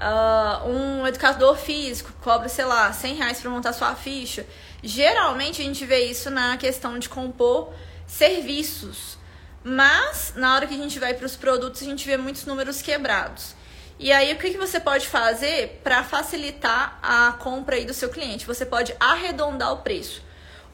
ah, 0.00 0.62
um 0.66 1.06
educador 1.06 1.56
físico 1.56 2.12
cobra, 2.20 2.46
sei 2.50 2.66
lá, 2.66 2.92
100 2.92 3.14
reais 3.14 3.40
para 3.40 3.50
montar 3.50 3.72
sua 3.72 3.94
ficha. 3.94 4.44
Geralmente 4.82 5.62
a 5.62 5.64
gente 5.64 5.86
vê 5.86 6.04
isso 6.04 6.28
na 6.28 6.58
questão 6.58 6.98
de 6.98 7.08
compor 7.08 7.72
serviços. 8.06 9.16
Mas 9.64 10.34
na 10.36 10.56
hora 10.56 10.66
que 10.66 10.74
a 10.74 10.76
gente 10.76 10.98
vai 10.98 11.14
para 11.14 11.24
os 11.24 11.36
produtos, 11.36 11.80
a 11.80 11.86
gente 11.86 12.06
vê 12.06 12.18
muitos 12.18 12.44
números 12.44 12.82
quebrados. 12.82 13.54
E 13.98 14.12
aí, 14.12 14.30
o 14.34 14.36
que, 14.36 14.50
que 14.50 14.58
você 14.58 14.78
pode 14.78 15.06
fazer 15.06 15.80
para 15.82 16.04
facilitar 16.04 16.98
a 17.02 17.32
compra 17.32 17.76
aí 17.76 17.86
do 17.86 17.94
seu 17.94 18.10
cliente? 18.10 18.44
Você 18.44 18.66
pode 18.66 18.94
arredondar 19.00 19.72
o 19.72 19.78
preço. 19.78 20.22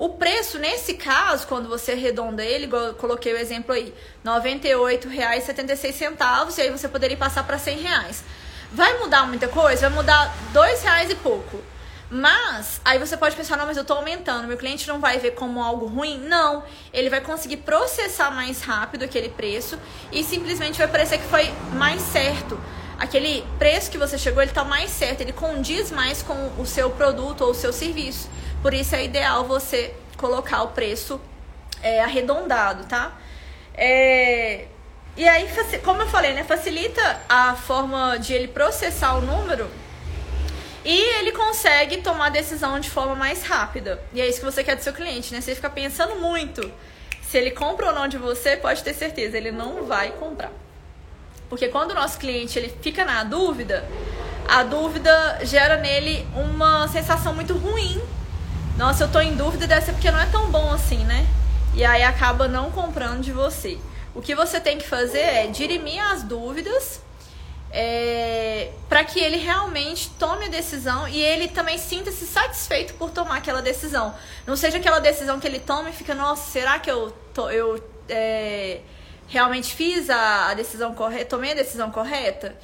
O 0.01 0.09
preço, 0.09 0.59
nesse 0.59 0.95
caso, 0.95 1.47
quando 1.47 1.69
você 1.69 1.93
arredonda 1.93 2.43
ele, 2.43 2.65
igual 2.65 2.85
eu 2.85 2.95
coloquei 2.95 3.35
o 3.35 3.37
exemplo 3.37 3.75
aí, 3.75 3.93
R$ 4.25 4.31
98,76, 4.31 6.57
e 6.57 6.63
aí 6.63 6.71
você 6.71 6.89
poderia 6.89 7.19
passar 7.19 7.45
para 7.45 7.59
R$ 7.59 7.73
reais. 7.73 8.25
Vai 8.73 8.99
mudar 8.99 9.27
muita 9.27 9.47
coisa? 9.47 9.91
Vai 9.91 9.99
mudar 9.99 10.35
dois 10.55 10.83
reais 10.83 11.11
e 11.11 11.15
pouco. 11.17 11.63
Mas, 12.09 12.81
aí 12.83 12.99
você 12.99 13.15
pode 13.15 13.37
pensar, 13.37 13.59
não, 13.59 13.67
mas 13.67 13.77
eu 13.77 13.83
estou 13.83 13.99
aumentando, 13.99 14.49
meu 14.49 14.57
cliente 14.57 14.89
não 14.89 15.01
vai 15.01 15.19
ver 15.19 15.33
como 15.33 15.63
algo 15.63 15.85
ruim? 15.85 16.19
Não, 16.19 16.65
ele 16.95 17.11
vai 17.11 17.21
conseguir 17.21 17.59
processar 17.59 18.31
mais 18.31 18.63
rápido 18.63 19.03
aquele 19.03 19.29
preço 19.29 19.79
e 20.11 20.25
simplesmente 20.25 20.79
vai 20.79 20.89
parecer 20.89 21.19
que 21.19 21.29
foi 21.29 21.53
mais 21.75 22.01
certo. 22.01 22.59
Aquele 23.01 23.43
preço 23.59 23.91
que 23.91 23.97
você 23.97 24.19
chegou, 24.19 24.43
ele 24.43 24.51
está 24.51 24.63
mais 24.63 24.91
certo, 24.91 25.23
ele 25.23 25.33
condiz 25.33 25.91
mais 25.91 26.23
com 26.23 26.53
o 26.59 26.67
seu 26.67 26.91
produto 26.91 27.41
ou 27.41 27.53
o 27.53 27.55
seu 27.55 27.73
serviço. 27.73 28.29
Por 28.61 28.75
isso 28.75 28.95
é 28.95 29.03
ideal 29.03 29.45
você 29.45 29.95
colocar 30.19 30.63
o 30.63 30.69
preço 30.69 31.19
é, 31.83 32.03
arredondado, 32.03 32.85
tá? 32.85 33.17
É, 33.75 34.67
e 35.17 35.27
aí, 35.27 35.49
como 35.83 36.03
eu 36.03 36.09
falei, 36.09 36.35
né, 36.35 36.45
facilita 36.45 37.21
a 37.27 37.55
forma 37.55 38.19
de 38.19 38.35
ele 38.35 38.49
processar 38.49 39.15
o 39.15 39.23
número 39.23 39.71
e 40.85 41.19
ele 41.19 41.33
consegue 41.33 42.03
tomar 42.03 42.27
a 42.27 42.31
decisão 42.31 42.79
de 42.79 42.91
forma 42.91 43.15
mais 43.15 43.43
rápida. 43.43 43.99
E 44.13 44.21
é 44.21 44.29
isso 44.29 44.41
que 44.41 44.45
você 44.45 44.63
quer 44.63 44.77
do 44.77 44.83
seu 44.83 44.93
cliente, 44.93 45.33
né? 45.33 45.41
Você 45.41 45.55
fica 45.55 45.71
pensando 45.71 46.17
muito 46.17 46.71
se 47.23 47.39
ele 47.39 47.51
compra 47.51 47.87
ou 47.87 47.93
não 47.95 48.09
de 48.09 48.19
você, 48.19 48.59
pode 48.59 48.85
ter 48.85 48.93
certeza, 48.93 49.39
ele 49.39 49.53
não 49.53 49.85
vai 49.85 50.11
comprar. 50.13 50.53
Porque 51.51 51.69
quando 51.69 51.91
o 51.91 51.95
nosso 51.95 52.17
cliente 52.17 52.59
ele 52.59 52.73
fica 52.81 53.05
na 53.05 53.25
dúvida, 53.25 53.85
a 54.49 54.63
dúvida 54.63 55.41
gera 55.43 55.77
nele 55.77 56.27
uma 56.35 56.89
sensação 56.89 57.35
muito 57.35 57.55
ruim. 57.55 58.01
Nossa, 58.79 59.05
eu 59.05 59.09
tô 59.11 59.21
em 59.21 59.35
dúvida, 59.35 59.81
ser 59.83 59.93
porque 59.93 60.11
não 60.11 60.21
é 60.21 60.27
tão 60.27 60.51
bom 60.51 60.73
assim, 60.73 61.05
né? 61.05 61.27
E 61.75 61.85
aí 61.85 62.03
acaba 62.05 62.49
não 62.49 62.71
comprando 62.71 63.21
de 63.21 63.33
você. 63.33 63.79
O 64.15 64.23
que 64.23 64.35
você 64.35 64.61
tem 64.61 64.79
que 64.79 64.87
fazer 64.87 65.19
é 65.19 65.47
dirimir 65.49 66.01
as 66.01 66.23
dúvidas 66.23 67.03
é, 67.73 68.73
para 68.89 69.05
que 69.05 69.21
ele 69.21 69.37
realmente 69.37 70.11
tome 70.19 70.47
a 70.47 70.49
decisão 70.49 71.07
e 71.07 71.21
ele 71.23 71.49
também 71.49 71.79
sinta-se 71.79 72.27
satisfeito 72.27 72.95
por 72.95 73.11
tomar 73.11 73.37
aquela 73.37 73.63
decisão. 73.63 74.15
Não 74.47 74.57
seja 74.57 74.79
aquela 74.79 74.99
decisão 74.99 75.39
que 75.39 75.47
ele 75.47 75.61
toma 75.61 75.91
e 75.91 75.93
fica, 75.93 76.15
nossa, 76.15 76.51
será 76.51 76.79
que 76.79 76.91
eu, 76.91 77.13
to, 77.33 77.51
eu 77.51 77.83
é, 78.09 78.81
realmente 79.31 79.73
fiz 79.75 80.11
a, 80.11 80.51
a 80.51 80.55
decisão 80.55 80.93
correta, 80.93 81.25
tomei 81.25 81.53
a 81.53 81.55
decisão 81.55 81.91
correta? 81.91 82.55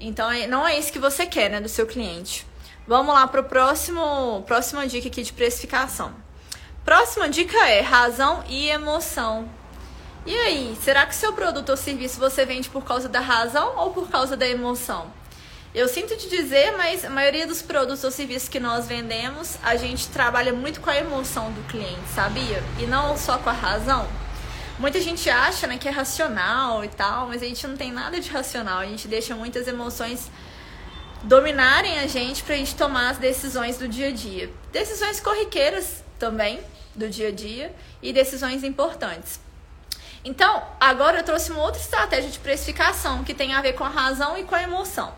Então, 0.00 0.30
é, 0.32 0.46
não 0.46 0.66
é 0.66 0.76
isso 0.78 0.90
que 0.90 0.98
você 0.98 1.26
quer, 1.26 1.50
né, 1.50 1.60
do 1.60 1.68
seu 1.68 1.86
cliente. 1.86 2.46
Vamos 2.88 3.14
lá 3.14 3.26
para 3.28 3.42
o 3.42 3.44
próximo, 3.44 4.42
próxima 4.46 4.86
dica 4.86 5.06
aqui 5.06 5.22
de 5.22 5.32
precificação. 5.32 6.14
Próxima 6.84 7.28
dica 7.28 7.68
é 7.68 7.80
razão 7.80 8.42
e 8.48 8.68
emoção. 8.68 9.48
E 10.26 10.34
aí, 10.34 10.76
será 10.82 11.04
que 11.04 11.14
seu 11.14 11.34
produto 11.34 11.68
ou 11.68 11.76
serviço 11.76 12.18
você 12.18 12.46
vende 12.46 12.70
por 12.70 12.84
causa 12.84 13.08
da 13.08 13.20
razão 13.20 13.76
ou 13.76 13.90
por 13.90 14.08
causa 14.08 14.36
da 14.36 14.48
emoção? 14.48 15.12
Eu 15.74 15.88
sinto 15.88 16.16
te 16.16 16.28
dizer, 16.28 16.74
mas 16.76 17.04
a 17.04 17.10
maioria 17.10 17.46
dos 17.46 17.60
produtos 17.60 18.02
ou 18.02 18.10
serviços 18.10 18.48
que 18.48 18.60
nós 18.60 18.86
vendemos, 18.86 19.58
a 19.62 19.76
gente 19.76 20.08
trabalha 20.08 20.52
muito 20.52 20.80
com 20.80 20.88
a 20.88 20.96
emoção 20.96 21.52
do 21.52 21.62
cliente, 21.68 22.08
sabia? 22.14 22.62
E 22.78 22.86
não 22.86 23.16
só 23.18 23.36
com 23.38 23.50
a 23.50 23.52
razão. 23.52 24.08
Muita 24.78 25.00
gente 25.00 25.30
acha 25.30 25.66
né, 25.66 25.78
que 25.78 25.86
é 25.86 25.90
racional 25.90 26.84
e 26.84 26.88
tal, 26.88 27.28
mas 27.28 27.42
a 27.42 27.46
gente 27.46 27.64
não 27.66 27.76
tem 27.76 27.92
nada 27.92 28.18
de 28.20 28.28
racional. 28.28 28.78
A 28.78 28.86
gente 28.86 29.06
deixa 29.06 29.34
muitas 29.34 29.68
emoções 29.68 30.30
dominarem 31.22 31.98
a 32.00 32.06
gente 32.06 32.42
pra 32.42 32.56
gente 32.56 32.74
tomar 32.74 33.10
as 33.10 33.18
decisões 33.18 33.78
do 33.78 33.86
dia 33.86 34.08
a 34.08 34.10
dia. 34.10 34.50
Decisões 34.72 35.20
corriqueiras 35.20 36.02
também 36.18 36.60
do 36.94 37.08
dia 37.08 37.28
a 37.28 37.30
dia 37.30 37.74
e 38.02 38.12
decisões 38.12 38.64
importantes. 38.64 39.40
Então, 40.24 40.62
agora 40.80 41.18
eu 41.18 41.22
trouxe 41.22 41.52
uma 41.52 41.62
outra 41.62 41.80
estratégia 41.80 42.30
de 42.30 42.38
precificação 42.38 43.22
que 43.22 43.34
tem 43.34 43.54
a 43.54 43.60
ver 43.60 43.74
com 43.74 43.84
a 43.84 43.88
razão 43.88 44.36
e 44.36 44.44
com 44.44 44.54
a 44.54 44.62
emoção. 44.62 45.14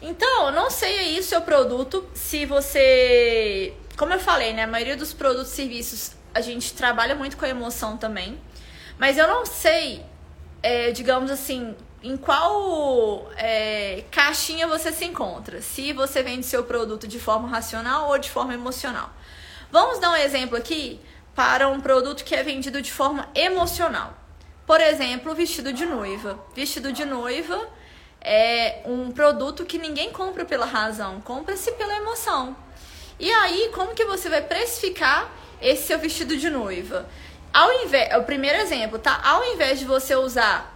Então, 0.00 0.46
eu 0.46 0.52
não 0.52 0.70
sei 0.70 0.98
aí 0.98 1.18
o 1.18 1.22
seu 1.22 1.42
produto, 1.42 2.08
se 2.14 2.46
você. 2.46 3.74
Como 3.96 4.12
eu 4.12 4.20
falei, 4.20 4.54
né? 4.54 4.62
A 4.62 4.66
maioria 4.66 4.96
dos 4.96 5.12
produtos 5.12 5.52
e 5.52 5.56
serviços 5.56 6.12
a 6.32 6.40
gente 6.40 6.72
trabalha 6.72 7.14
muito 7.14 7.36
com 7.36 7.44
a 7.44 7.48
emoção 7.48 7.96
também. 7.96 8.38
Mas 8.98 9.16
eu 9.16 9.26
não 9.28 9.46
sei, 9.46 10.04
é, 10.62 10.90
digamos 10.90 11.30
assim, 11.30 11.74
em 12.02 12.16
qual 12.16 13.30
é, 13.36 14.04
caixinha 14.10 14.66
você 14.66 14.92
se 14.92 15.04
encontra. 15.04 15.60
Se 15.62 15.92
você 15.92 16.22
vende 16.22 16.44
seu 16.44 16.64
produto 16.64 17.06
de 17.06 17.18
forma 17.18 17.48
racional 17.48 18.08
ou 18.08 18.18
de 18.18 18.30
forma 18.30 18.54
emocional. 18.54 19.10
Vamos 19.70 19.98
dar 19.98 20.10
um 20.10 20.16
exemplo 20.16 20.56
aqui 20.56 21.00
para 21.34 21.68
um 21.68 21.80
produto 21.80 22.24
que 22.24 22.34
é 22.34 22.42
vendido 22.42 22.82
de 22.82 22.92
forma 22.92 23.28
emocional. 23.34 24.14
Por 24.66 24.80
exemplo, 24.80 25.34
vestido 25.34 25.72
de 25.72 25.86
noiva. 25.86 26.38
Vestido 26.54 26.92
de 26.92 27.04
noiva 27.04 27.68
é 28.20 28.82
um 28.84 29.10
produto 29.10 29.64
que 29.64 29.78
ninguém 29.78 30.10
compra 30.10 30.44
pela 30.44 30.66
razão, 30.66 31.20
compra-se 31.20 31.72
pela 31.72 31.96
emoção. 31.96 32.56
E 33.18 33.30
aí, 33.30 33.70
como 33.74 33.94
que 33.94 34.04
você 34.04 34.28
vai 34.28 34.42
precificar 34.42 35.30
esse 35.60 35.86
seu 35.86 35.98
vestido 35.98 36.36
de 36.36 36.50
noiva? 36.50 37.08
Ao 37.52 37.84
invés, 37.84 38.16
o 38.16 38.22
primeiro 38.22 38.58
exemplo, 38.58 38.98
tá? 38.98 39.20
Ao 39.24 39.44
invés 39.44 39.78
de 39.78 39.84
você 39.84 40.14
usar, 40.14 40.74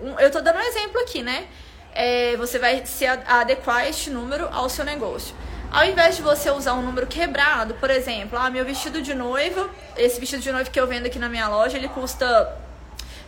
um, 0.00 0.18
eu 0.18 0.30
tô 0.30 0.40
dando 0.40 0.58
um 0.58 0.62
exemplo 0.62 1.00
aqui, 1.00 1.22
né? 1.22 1.46
É, 1.94 2.36
você 2.36 2.58
vai 2.58 2.84
se 2.86 3.06
adequar 3.06 3.86
este 3.86 4.10
número 4.10 4.48
ao 4.52 4.68
seu 4.68 4.84
negócio. 4.84 5.34
Ao 5.70 5.84
invés 5.84 6.16
de 6.16 6.22
você 6.22 6.50
usar 6.50 6.74
um 6.74 6.82
número 6.82 7.06
quebrado, 7.06 7.74
por 7.74 7.88
exemplo, 7.90 8.36
ah, 8.38 8.50
meu 8.50 8.64
vestido 8.64 9.02
de 9.02 9.14
noiva, 9.14 9.68
esse 9.96 10.20
vestido 10.20 10.42
de 10.42 10.52
noiva 10.52 10.70
que 10.70 10.78
eu 10.78 10.86
vendo 10.86 11.06
aqui 11.06 11.18
na 11.18 11.28
minha 11.28 11.48
loja, 11.48 11.76
ele 11.76 11.88
custa 11.88 12.56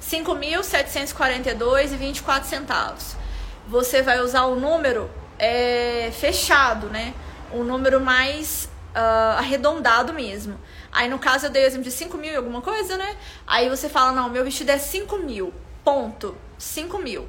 5.742,24 0.00 2.44
centavos. 2.44 3.16
Você 3.66 4.02
vai 4.02 4.20
usar 4.20 4.44
o 4.44 4.54
número 4.54 5.10
é, 5.38 6.10
fechado, 6.12 6.86
né? 6.88 7.14
O 7.52 7.64
número 7.64 8.00
mais 8.00 8.68
uh, 8.94 9.38
arredondado 9.38 10.12
mesmo. 10.12 10.60
Aí 10.96 11.10
no 11.10 11.18
caso 11.18 11.44
eu 11.44 11.50
dei 11.50 11.62
o 11.62 11.66
exemplo 11.66 11.84
de 11.84 11.90
5 11.90 12.16
mil 12.16 12.32
e 12.32 12.36
alguma 12.36 12.62
coisa, 12.62 12.96
né? 12.96 13.16
Aí 13.46 13.68
você 13.68 13.86
fala, 13.86 14.12
não, 14.12 14.30
meu 14.30 14.42
vestido 14.42 14.70
é 14.70 14.78
5 14.78 15.18
mil, 15.18 15.52
ponto, 15.84 16.34
5 16.56 16.96
mil. 16.96 17.28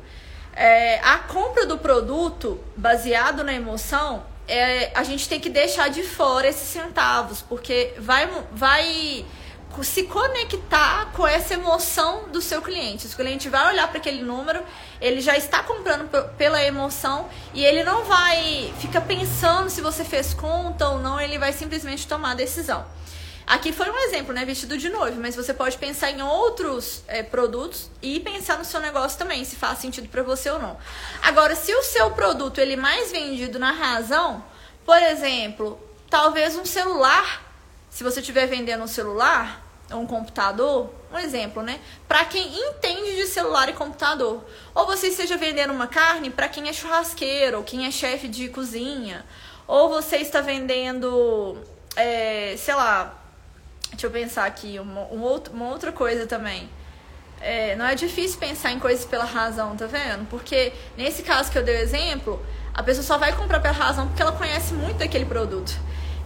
É, 0.54 1.02
a 1.04 1.18
compra 1.18 1.66
do 1.66 1.78
produto 1.78 2.64
baseado 2.78 3.44
na 3.44 3.54
emoção, 3.54 4.24
é, 4.48 4.90
a 4.96 5.04
gente 5.04 5.28
tem 5.28 5.38
que 5.38 5.50
deixar 5.50 5.90
de 5.90 6.02
fora 6.02 6.48
esses 6.48 6.70
centavos, 6.70 7.42
porque 7.42 7.94
vai, 7.98 8.30
vai 8.54 9.26
se 9.84 10.04
conectar 10.04 11.12
com 11.12 11.28
essa 11.28 11.54
emoção 11.54 12.30
do 12.30 12.42
seu 12.42 12.62
cliente. 12.62 13.06
O 13.06 13.10
cliente 13.10 13.50
vai 13.50 13.74
olhar 13.74 13.90
para 13.90 13.98
aquele 13.98 14.24
número, 14.24 14.64
ele 15.02 15.20
já 15.20 15.36
está 15.36 15.62
comprando 15.62 16.08
pela 16.38 16.64
emoção 16.64 17.28
e 17.54 17.66
ele 17.66 17.84
não 17.84 18.06
vai 18.06 18.74
ficar 18.80 19.02
pensando 19.02 19.70
se 19.70 19.82
você 19.82 20.06
fez 20.06 20.34
conta 20.34 20.88
ou 20.88 21.00
não, 21.00 21.20
ele 21.20 21.38
vai 21.38 21.52
simplesmente 21.52 22.08
tomar 22.08 22.32
a 22.32 22.36
decisão. 22.36 22.86
Aqui 23.48 23.72
foi 23.72 23.90
um 23.90 23.98
exemplo, 23.98 24.34
né? 24.34 24.44
Vestido 24.44 24.78
de 24.78 24.90
noivo, 24.90 25.20
mas 25.20 25.36
você 25.36 25.54
pode 25.54 25.78
pensar 25.78 26.12
em 26.12 26.22
outros 26.22 27.02
é, 27.08 27.24
produtos 27.24 27.90
e 28.02 28.20
pensar 28.20 28.58
no 28.60 28.66
seu 28.66 28.82
negócio 28.82 29.18
também, 29.18 29.44
se 29.46 29.56
faz 29.56 29.80
sentido 29.80 30.10
para 30.10 30.22
você 30.22 30.50
ou 30.50 30.60
não. 30.60 30.78
Agora, 31.24 31.56
se 31.56 31.74
o 31.74 31.82
seu 31.82 32.12
produto 32.12 32.60
ele 32.60 32.74
é 32.74 32.78
mais 32.78 33.12
vendido 33.12 33.58
na 33.58 33.72
razão, 33.72 34.44
por 34.86 35.02
exemplo, 35.02 35.80
talvez 36.10 36.58
um 36.58 36.66
celular 36.66 37.48
se 37.98 38.04
você 38.04 38.20
estiver 38.20 38.46
vendendo 38.46 38.84
um 38.84 38.88
celular 38.88 39.66
ou 39.92 40.02
um 40.02 40.06
computador, 40.06 40.94
um 41.12 41.18
exemplo, 41.18 41.64
né? 41.64 41.80
Para 42.08 42.26
quem 42.26 42.48
entende 42.48 43.16
de 43.16 43.26
celular 43.26 43.70
e 43.70 43.74
computador. 43.74 44.46
Ou 44.76 44.86
você 44.86 45.08
esteja 45.08 45.36
vendendo 45.36 45.74
uma 45.74 45.88
carne 45.88 46.30
para 46.30 46.48
quem 46.48 46.70
é 46.70 46.74
churrasqueiro, 46.74 47.58
ou 47.58 47.64
quem 47.64 47.88
é 47.88 47.92
chefe 47.92 48.28
de 48.28 48.50
cozinha. 48.50 49.26
Ou 49.66 49.90
você 49.90 50.18
está 50.18 50.42
vendendo, 50.42 51.58
é, 51.96 52.54
sei 52.56 52.76
lá, 52.76 53.18
deixa 53.92 54.08
eu 54.08 54.12
pensar 54.12 54.46
aqui, 54.46 54.80
uma, 54.80 55.02
um 55.12 55.22
outro, 55.22 55.54
uma 55.54 55.70
outra 55.70 55.92
coisa 55.92 56.26
também. 56.26 56.70
É, 57.40 57.76
não 57.76 57.86
é 57.86 57.96
difícil 57.96 58.40
pensar 58.40 58.72
em 58.72 58.80
coisas 58.80 59.06
pela 59.06 59.26
razão, 59.26 59.76
tá 59.76 59.86
vendo? 59.86 60.28
Porque 60.28 60.74
nesse 60.98 61.22
caso 61.22 61.52
que 61.52 61.58
eu 61.58 61.64
dei 61.64 61.76
o 61.76 61.80
exemplo, 61.80 62.44
a 62.74 62.82
pessoa 62.82 63.04
só 63.04 63.18
vai 63.18 63.36
comprar 63.36 63.60
pela 63.60 63.74
razão 63.74 64.08
porque 64.08 64.22
ela 64.22 64.32
conhece 64.32 64.74
muito 64.74 64.98
daquele 64.98 65.26
produto. 65.26 65.74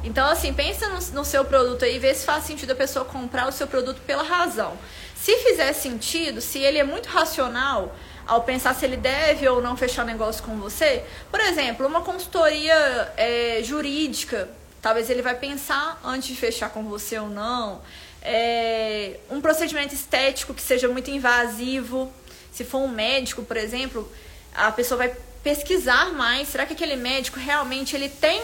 Então, 0.04 0.28
assim, 0.28 0.54
pensa 0.54 0.88
no, 0.90 1.00
no, 1.20 1.26
seu 1.26 1.46
produto 1.46 1.86
aí, 1.86 2.00
vê 2.00 2.14
se 2.14 2.26
faz 2.26 2.44
sentido 2.44 2.72
a 2.72 2.76
pessoa 2.76 3.06
comprar 3.06 3.48
o 3.48 3.52
seu 3.52 3.68
produto 3.68 4.02
pela 4.02 4.24
razão. 4.24 4.78
Se 5.16 5.38
fizer 5.38 5.72
sentido, 5.74 6.42
se 6.42 6.60
ele 6.60 6.80
é 6.80 6.84
muito 6.84 7.08
racional 7.08 7.96
ao 8.26 8.44
pensar 8.44 8.74
se 8.74 8.86
ele 8.86 8.98
deve 8.98 9.48
ou 9.48 9.62
não 9.62 9.76
fechar 9.78 10.06
negócio 10.06 10.44
com 10.44 10.58
você, 10.58 11.04
por 11.30 11.40
exemplo, 11.40 11.86
uma 11.86 12.02
consultoria 12.02 13.14
é, 13.18 13.62
jurídica, 13.64 14.50
talvez 14.82 15.10
ele 15.10 15.22
vai 15.22 15.36
pensar 15.36 16.00
antes 16.04 16.30
de 16.30 16.36
fechar 16.36 16.70
com 16.70 16.84
você 16.84 17.20
ou 17.20 17.30
não. 17.30 17.82
É, 18.22 19.20
um 19.30 19.42
procedimento 19.42 19.94
estético 19.94 20.54
que 20.54 20.62
seja 20.62 20.88
muito 20.88 21.10
invasivo, 21.10 22.12
se 22.52 22.64
for 22.64 22.80
um 22.80 22.88
médico, 22.88 23.44
por 23.44 23.58
exemplo, 23.58 24.12
a 24.54 24.72
pessoa 24.72 24.98
vai 24.98 25.16
pesquisar 25.44 26.14
mais. 26.14 26.50
Será 26.50 26.66
que 26.66 26.74
aquele 26.74 26.96
médico 26.96 27.40
realmente 27.40 27.96
ele 27.96 28.10
tem 28.10 28.42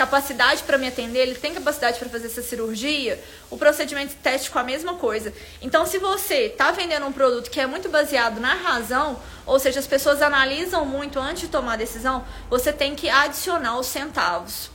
capacidade 0.00 0.62
para 0.62 0.78
me 0.78 0.88
atender, 0.88 1.18
ele 1.18 1.34
tem 1.34 1.52
capacidade 1.52 1.98
para 1.98 2.08
fazer 2.08 2.28
essa 2.28 2.40
cirurgia, 2.40 3.22
o 3.50 3.58
procedimento 3.58 4.14
estético 4.14 4.56
é 4.56 4.62
a 4.62 4.64
mesma 4.64 4.94
coisa. 4.94 5.30
Então, 5.60 5.84
se 5.84 5.98
você 5.98 6.46
está 6.46 6.70
vendendo 6.70 7.04
um 7.04 7.12
produto 7.12 7.50
que 7.50 7.60
é 7.60 7.66
muito 7.66 7.86
baseado 7.90 8.40
na 8.40 8.54
razão, 8.54 9.20
ou 9.44 9.58
seja, 9.58 9.78
as 9.78 9.86
pessoas 9.86 10.22
analisam 10.22 10.86
muito 10.86 11.18
antes 11.18 11.42
de 11.42 11.48
tomar 11.48 11.74
a 11.74 11.76
decisão, 11.76 12.24
você 12.48 12.72
tem 12.72 12.94
que 12.94 13.10
adicionar 13.10 13.78
os 13.78 13.88
centavos. 13.88 14.70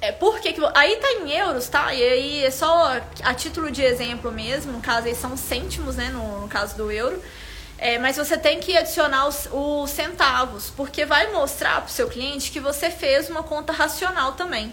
É 0.00 0.12
porque 0.12 0.54
aí 0.74 0.96
tá 0.96 1.12
em 1.12 1.30
euros, 1.30 1.68
tá? 1.68 1.92
E 1.92 2.02
aí 2.02 2.44
é 2.44 2.50
só 2.50 3.00
a 3.22 3.34
título 3.34 3.70
de 3.70 3.82
exemplo 3.82 4.32
mesmo, 4.32 4.72
no 4.72 4.80
caso 4.80 5.06
aí 5.06 5.14
são 5.14 5.36
cêntimos, 5.36 5.96
né, 5.96 6.08
no, 6.08 6.40
no 6.40 6.48
caso 6.48 6.74
do 6.76 6.90
euro. 6.90 7.22
É, 7.76 7.98
mas 7.98 8.16
você 8.16 8.36
tem 8.36 8.60
que 8.60 8.76
adicionar 8.76 9.26
os, 9.26 9.48
os 9.50 9.90
centavos, 9.90 10.70
porque 10.70 11.04
vai 11.04 11.30
mostrar 11.32 11.80
para 11.80 11.86
o 11.86 11.90
seu 11.90 12.08
cliente 12.08 12.50
que 12.50 12.60
você 12.60 12.90
fez 12.90 13.28
uma 13.30 13.42
conta 13.42 13.72
racional 13.72 14.32
também. 14.32 14.72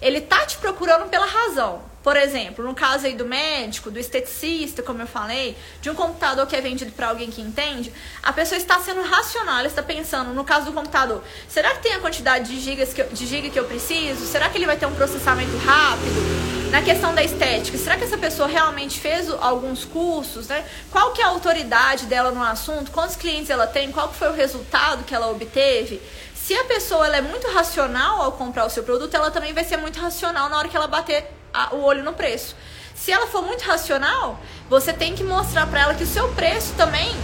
Ele 0.00 0.20
tá 0.20 0.44
te 0.44 0.56
procurando 0.58 1.08
pela 1.08 1.26
razão. 1.26 1.82
Por 2.06 2.16
exemplo, 2.16 2.64
no 2.64 2.72
caso 2.72 3.04
aí 3.04 3.16
do 3.16 3.24
médico, 3.24 3.90
do 3.90 3.98
esteticista, 3.98 4.80
como 4.80 5.02
eu 5.02 5.08
falei, 5.08 5.56
de 5.80 5.90
um 5.90 5.94
computador 5.96 6.46
que 6.46 6.54
é 6.54 6.60
vendido 6.60 6.92
para 6.92 7.08
alguém 7.08 7.32
que 7.32 7.42
entende, 7.42 7.92
a 8.22 8.32
pessoa 8.32 8.56
está 8.56 8.78
sendo 8.78 9.02
racional, 9.02 9.58
ela 9.58 9.66
está 9.66 9.82
pensando, 9.82 10.32
no 10.32 10.44
caso 10.44 10.66
do 10.66 10.72
computador, 10.72 11.20
será 11.48 11.74
que 11.74 11.82
tem 11.82 11.94
a 11.94 11.98
quantidade 11.98 12.54
de 12.54 12.60
gigas 12.60 12.94
que 12.94 13.02
eu, 13.02 13.08
de 13.08 13.26
giga 13.26 13.50
que 13.50 13.58
eu 13.58 13.64
preciso? 13.64 14.24
Será 14.24 14.48
que 14.48 14.56
ele 14.56 14.66
vai 14.66 14.76
ter 14.76 14.86
um 14.86 14.94
processamento 14.94 15.56
rápido? 15.56 16.46
na 16.70 16.82
questão 16.82 17.14
da 17.14 17.22
estética, 17.22 17.78
será 17.78 17.96
que 17.96 18.04
essa 18.04 18.18
pessoa 18.18 18.48
realmente 18.48 19.00
fez 19.00 19.30
alguns 19.40 19.84
cursos, 19.84 20.48
né? 20.48 20.64
Qual 20.90 21.12
que 21.12 21.22
é 21.22 21.24
a 21.24 21.28
autoridade 21.28 22.06
dela 22.06 22.32
no 22.32 22.42
assunto? 22.42 22.90
Quantos 22.90 23.16
clientes 23.16 23.50
ela 23.50 23.66
tem? 23.66 23.90
Qual 23.90 24.12
foi 24.12 24.28
o 24.28 24.32
resultado 24.32 25.04
que 25.04 25.14
ela 25.14 25.28
obteve? 25.30 26.02
Se 26.34 26.54
a 26.54 26.64
pessoa 26.64 27.06
é 27.16 27.20
muito 27.20 27.48
racional 27.48 28.20
ao 28.20 28.32
comprar 28.32 28.66
o 28.66 28.70
seu 28.70 28.82
produto, 28.82 29.14
ela 29.14 29.30
também 29.30 29.52
vai 29.52 29.64
ser 29.64 29.76
muito 29.76 29.98
racional 29.98 30.48
na 30.48 30.58
hora 30.58 30.68
que 30.68 30.76
ela 30.76 30.86
bater 30.86 31.36
a, 31.56 31.74
o 31.74 31.82
olho 31.82 32.02
no 32.02 32.12
preço. 32.12 32.54
Se 32.94 33.12
ela 33.12 33.26
for 33.26 33.42
muito 33.42 33.62
racional, 33.62 34.40
você 34.68 34.92
tem 34.92 35.14
que 35.14 35.22
mostrar 35.22 35.66
para 35.66 35.80
ela 35.80 35.94
que 35.94 36.04
o 36.04 36.06
seu 36.06 36.28
preço 36.30 36.72
também 36.74 37.14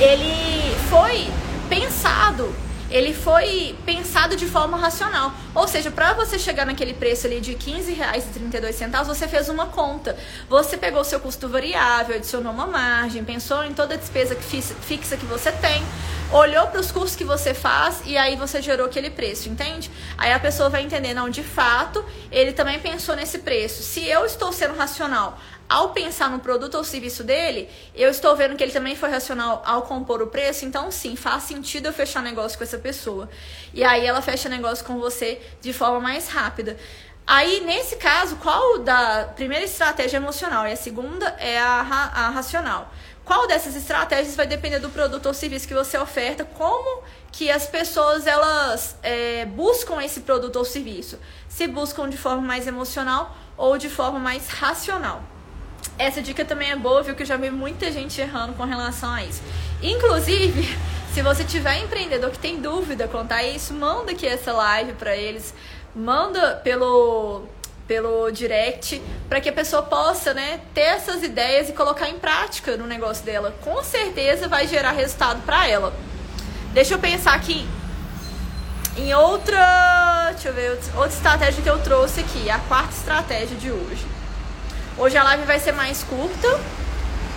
ele 0.00 0.76
foi 0.88 1.28
pensado 1.68 2.54
ele 2.90 3.12
foi 3.12 3.76
pensado 3.84 4.34
de 4.34 4.46
forma 4.46 4.76
racional. 4.76 5.32
Ou 5.54 5.68
seja, 5.68 5.90
para 5.90 6.14
você 6.14 6.38
chegar 6.38 6.64
naquele 6.64 6.94
preço 6.94 7.26
ali 7.26 7.40
de 7.40 7.52
R$15,32, 7.52 9.04
você 9.04 9.28
fez 9.28 9.48
uma 9.48 9.66
conta. 9.66 10.16
Você 10.48 10.76
pegou 10.76 11.02
o 11.02 11.04
seu 11.04 11.20
custo 11.20 11.48
variável, 11.48 12.16
adicionou 12.16 12.52
uma 12.52 12.66
margem, 12.66 13.22
pensou 13.24 13.62
em 13.64 13.74
toda 13.74 13.94
a 13.94 13.96
despesa 13.96 14.34
fixa 14.36 15.16
que 15.16 15.26
você 15.26 15.52
tem, 15.52 15.82
olhou 16.32 16.66
para 16.66 16.80
os 16.80 16.92
custos 16.92 17.16
que 17.16 17.24
você 17.24 17.54
faz 17.54 18.02
e 18.04 18.16
aí 18.16 18.36
você 18.36 18.60
gerou 18.60 18.86
aquele 18.86 19.10
preço, 19.10 19.48
entende? 19.48 19.90
Aí 20.16 20.32
a 20.32 20.38
pessoa 20.38 20.68
vai 20.68 20.82
entender, 20.82 21.14
não, 21.14 21.30
de 21.30 21.42
fato, 21.42 22.04
ele 22.30 22.52
também 22.52 22.78
pensou 22.78 23.16
nesse 23.16 23.38
preço. 23.38 23.82
Se 23.82 24.06
eu 24.06 24.26
estou 24.26 24.52
sendo 24.52 24.74
racional 24.74 25.38
ao 25.68 25.90
pensar 25.90 26.30
no 26.30 26.38
produto 26.38 26.76
ou 26.76 26.84
serviço 26.84 27.22
dele, 27.22 27.68
eu 27.94 28.10
estou 28.10 28.34
vendo 28.36 28.56
que 28.56 28.62
ele 28.62 28.72
também 28.72 28.96
foi 28.96 29.10
racional 29.10 29.62
ao 29.64 29.82
compor 29.82 30.22
o 30.22 30.26
preço, 30.26 30.64
então 30.64 30.90
sim, 30.90 31.16
faz 31.16 31.44
sentido 31.44 31.86
eu 31.86 31.92
fechar 31.92 32.22
negócio 32.22 32.56
com 32.56 32.64
essa 32.64 32.78
pessoa. 32.78 33.28
E 33.72 33.82
aí 33.84 34.06
ela 34.06 34.22
fecha 34.22 34.48
negócio 34.48 34.84
com 34.84 34.98
você 34.98 35.40
de 35.60 35.72
forma 35.72 36.00
mais 36.00 36.28
rápida. 36.28 36.76
Aí, 37.26 37.60
nesse 37.60 37.96
caso, 37.96 38.36
qual 38.36 38.78
da 38.78 39.24
primeira 39.36 39.62
estratégia 39.62 40.16
emocional 40.16 40.66
e 40.66 40.72
a 40.72 40.76
segunda 40.76 41.26
é 41.38 41.58
a, 41.58 41.80
a 41.80 42.30
racional? 42.30 42.90
Qual 43.28 43.46
dessas 43.46 43.76
estratégias 43.76 44.34
vai 44.34 44.46
depender 44.46 44.78
do 44.78 44.88
produto 44.88 45.26
ou 45.26 45.34
serviço 45.34 45.68
que 45.68 45.74
você 45.74 45.98
oferta, 45.98 46.46
como 46.46 47.02
que 47.30 47.50
as 47.50 47.66
pessoas 47.66 48.26
elas 48.26 48.96
é, 49.02 49.44
buscam 49.44 50.02
esse 50.02 50.20
produto 50.20 50.56
ou 50.56 50.64
serviço? 50.64 51.18
Se 51.46 51.66
buscam 51.66 52.08
de 52.08 52.16
forma 52.16 52.40
mais 52.40 52.66
emocional 52.66 53.36
ou 53.54 53.76
de 53.76 53.90
forma 53.90 54.18
mais 54.18 54.48
racional. 54.48 55.22
Essa 55.98 56.22
dica 56.22 56.42
também 56.42 56.70
é 56.70 56.76
boa, 56.76 57.02
viu? 57.02 57.14
Que 57.14 57.22
eu 57.22 57.26
já 57.26 57.36
vi 57.36 57.50
muita 57.50 57.92
gente 57.92 58.18
errando 58.18 58.54
com 58.54 58.64
relação 58.64 59.10
a 59.10 59.22
isso. 59.22 59.42
Inclusive, 59.82 60.74
se 61.12 61.20
você 61.20 61.44
tiver 61.44 61.84
empreendedor 61.84 62.30
que 62.30 62.38
tem 62.38 62.62
dúvida 62.62 63.06
quanto 63.08 63.32
a 63.32 63.44
isso, 63.44 63.74
manda 63.74 64.12
aqui 64.12 64.26
essa 64.26 64.54
live 64.54 64.94
para 64.94 65.14
eles. 65.14 65.52
Manda 65.94 66.56
pelo 66.64 67.46
pelo 67.88 68.30
direct 68.30 69.02
para 69.28 69.40
que 69.40 69.48
a 69.48 69.52
pessoa 69.52 69.82
possa, 69.82 70.34
né, 70.34 70.60
ter 70.74 70.82
essas 70.82 71.22
ideias 71.22 71.70
e 71.70 71.72
colocar 71.72 72.08
em 72.08 72.18
prática 72.18 72.76
no 72.76 72.86
negócio 72.86 73.24
dela. 73.24 73.54
Com 73.62 73.82
certeza 73.82 74.46
vai 74.46 74.68
gerar 74.68 74.92
resultado 74.92 75.42
para 75.44 75.66
ela. 75.66 75.92
Deixa 76.74 76.94
eu 76.94 76.98
pensar 76.98 77.34
aqui 77.34 77.66
em 78.96 79.14
outra, 79.14 80.30
deixa 80.32 80.48
eu 80.48 80.54
ver, 80.54 80.78
outra 80.94 81.08
estratégia 81.08 81.62
que 81.62 81.70
eu 81.70 81.78
trouxe 81.82 82.20
aqui, 82.20 82.50
a 82.50 82.58
quarta 82.58 82.92
estratégia 82.92 83.56
de 83.56 83.70
hoje. 83.70 84.06
Hoje 84.98 85.16
a 85.16 85.22
live 85.22 85.44
vai 85.44 85.58
ser 85.58 85.72
mais 85.72 86.02
curta, 86.02 86.60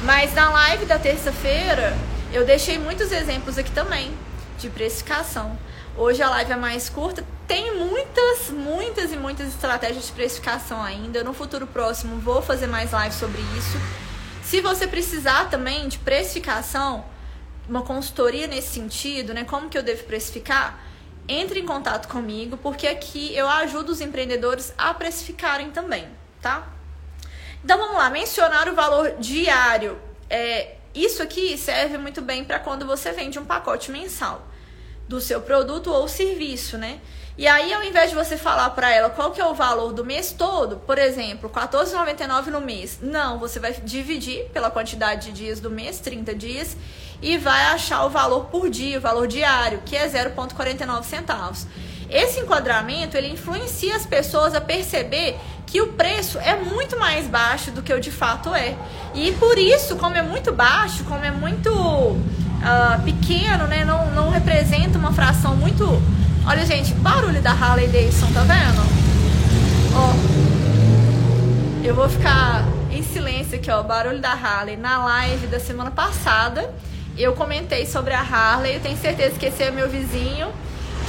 mas 0.04 0.34
na 0.34 0.50
live 0.50 0.86
da 0.86 1.00
terça-feira 1.00 1.96
eu 2.34 2.46
deixei 2.46 2.78
muitos 2.78 3.12
exemplos 3.12 3.58
aqui 3.58 3.72
também 3.72 4.12
de 4.58 4.70
precificação. 4.70 5.58
Hoje 5.96 6.22
a 6.22 6.30
live 6.30 6.52
é 6.52 6.56
mais 6.56 6.90
curta, 6.90 7.24
tem 7.52 7.76
muitas, 7.78 8.50
muitas 8.50 9.12
e 9.12 9.18
muitas 9.18 9.50
estratégias 9.50 10.06
de 10.06 10.14
precificação 10.14 10.82
ainda. 10.82 11.22
No 11.22 11.34
futuro 11.34 11.68
próximo 11.68 12.18
vou 12.18 12.42
fazer 12.42 12.66
mais 12.66 12.94
lives 12.94 13.16
sobre 13.16 13.42
isso. 13.58 13.78
Se 14.42 14.62
você 14.62 14.88
precisar 14.88 15.50
também 15.50 15.90
de 15.90 15.98
precificação, 15.98 17.04
uma 17.68 17.82
consultoria 17.82 18.48
nesse 18.48 18.70
sentido, 18.70 19.34
né? 19.34 19.44
Como 19.44 19.70
que 19.70 19.78
eu 19.78 19.84
devo 19.84 20.02
precificar? 20.06 20.80
Entre 21.28 21.60
em 21.60 21.66
contato 21.66 22.08
comigo, 22.08 22.56
porque 22.56 22.88
aqui 22.88 23.36
eu 23.36 23.50
ajudo 23.50 23.92
os 23.92 24.00
empreendedores 24.00 24.74
a 24.78 24.94
precificarem 24.94 25.72
também, 25.72 26.08
tá? 26.42 26.70
Então 27.62 27.78
vamos 27.78 27.98
lá, 27.98 28.10
mencionar 28.10 28.70
o 28.70 28.74
valor 28.74 29.18
diário. 29.20 30.00
É, 30.30 30.76
isso 30.96 31.22
aqui 31.22 31.58
serve 31.58 31.98
muito 31.98 32.22
bem 32.22 32.46
para 32.46 32.60
quando 32.60 32.86
você 32.86 33.12
vende 33.12 33.38
um 33.38 33.44
pacote 33.44 33.92
mensal 33.92 34.48
do 35.12 35.20
seu 35.20 35.42
produto 35.42 35.92
ou 35.92 36.08
serviço, 36.08 36.78
né? 36.78 37.00
E 37.38 37.46
aí, 37.46 37.74
ao 37.74 37.84
invés 37.84 38.10
de 38.10 38.16
você 38.16 38.38
falar 38.38 38.70
para 38.70 38.90
ela 38.90 39.10
qual 39.10 39.32
que 39.32 39.42
é 39.42 39.46
o 39.46 39.54
valor 39.54 39.92
do 39.92 40.06
mês 40.06 40.32
todo, 40.32 40.78
por 40.78 40.98
exemplo, 40.98 41.52
R$14,99 41.54 42.48
no 42.48 42.62
mês, 42.62 43.00
não, 43.02 43.38
você 43.38 43.60
vai 43.60 43.74
dividir 43.74 44.46
pela 44.54 44.72
quantidade 44.72 45.28
de 45.28 45.32
dias 45.34 45.60
do 45.60 45.70
mês, 45.70 46.00
30 46.00 46.34
dias, 46.34 46.78
e 47.22 47.38
vai 47.38 47.66
achar 47.66 48.06
o 48.06 48.10
valor 48.10 48.46
por 48.46 48.70
dia, 48.70 48.98
o 48.98 49.02
valor 49.02 49.28
diário, 49.28 49.82
que 49.86 49.98
é 49.98 50.08
0,49 50.08 51.04
centavos. 51.04 51.68
Esse 52.10 52.40
enquadramento 52.40 53.18
ele 53.18 53.28
influencia 53.28 53.96
as 53.96 54.06
pessoas 54.06 54.56
a 54.56 54.62
perceber 54.62 55.38
que 55.66 55.82
o 55.82 55.94
preço 55.94 56.38
é 56.40 56.56
muito 56.56 56.98
mais 56.98 57.28
baixo 57.28 57.72
do 57.72 57.82
que 57.82 57.94
o 57.94 58.00
de 58.00 58.12
fato 58.12 58.54
é. 58.54 58.78
E 59.14 59.32
por 59.34 59.58
isso, 59.58 59.96
como 59.98 60.16
é 60.16 60.22
muito 60.22 60.52
baixo, 60.54 61.04
como 61.06 61.24
é 61.24 61.32
muito 61.32 61.70
uh, 62.62 63.02
pequeno, 63.04 63.68
né, 63.68 63.84
não, 63.84 64.12
não 64.12 64.30
representa 64.30 64.98
uma 64.98 65.12
fração 65.12 65.56
muito. 65.56 65.86
Olha, 66.46 66.66
gente, 66.66 66.94
barulho 66.96 67.42
da 67.42 67.52
Harley 67.52 67.88
Davidson, 67.88 68.32
tá 68.34 68.42
vendo? 68.42 68.82
Ó, 69.94 70.14
eu 71.84 71.94
vou 71.94 72.10
ficar 72.10 72.64
em 72.92 73.04
silêncio 73.04 73.58
aqui, 73.58 73.70
ó, 73.70 73.84
barulho 73.84 74.20
da 74.20 74.32
Harley. 74.32 74.78
Na 74.78 75.04
live 75.06 75.48
da 75.48 75.60
semana 75.60 75.92
passada, 75.92 76.74
eu 77.18 77.34
comentei 77.34 77.86
sobre 77.86 78.14
a 78.14 78.22
Harley. 78.22 78.76
Eu 78.76 78.80
tenho 78.80 78.98
certeza 78.98 79.38
que 79.38 79.46
esse 79.46 79.64
é 79.64 79.72
meu 79.72 79.90
vizinho 79.90 80.52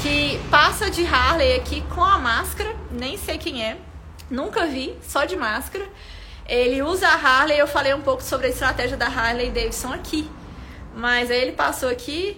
que 0.03 0.41
passa 0.51 0.91
de 0.91 1.07
Harley 1.07 1.55
aqui 1.55 1.81
com 1.95 2.03
a 2.03 2.19
máscara, 2.19 2.75
nem 2.91 3.17
sei 3.17 3.39
quem 3.39 3.65
é, 3.65 3.77
nunca 4.29 4.67
vi, 4.67 4.95
só 5.07 5.25
de 5.25 5.37
máscara. 5.37 5.85
Ele 6.45 6.83
usa 6.83 7.07
a 7.07 7.15
Harley, 7.15 7.59
eu 7.59 7.69
falei 7.69 7.95
um 7.95 8.01
pouco 8.01 8.23
sobre 8.23 8.49
a 8.49 8.51
estratégia 8.51 8.97
da 8.97 9.07
Harley 9.07 9.51
Davidson 9.51 9.93
aqui. 9.93 10.29
Mas 10.95 11.31
aí 11.31 11.41
ele 11.41 11.53
passou 11.53 11.89
aqui, 11.89 12.37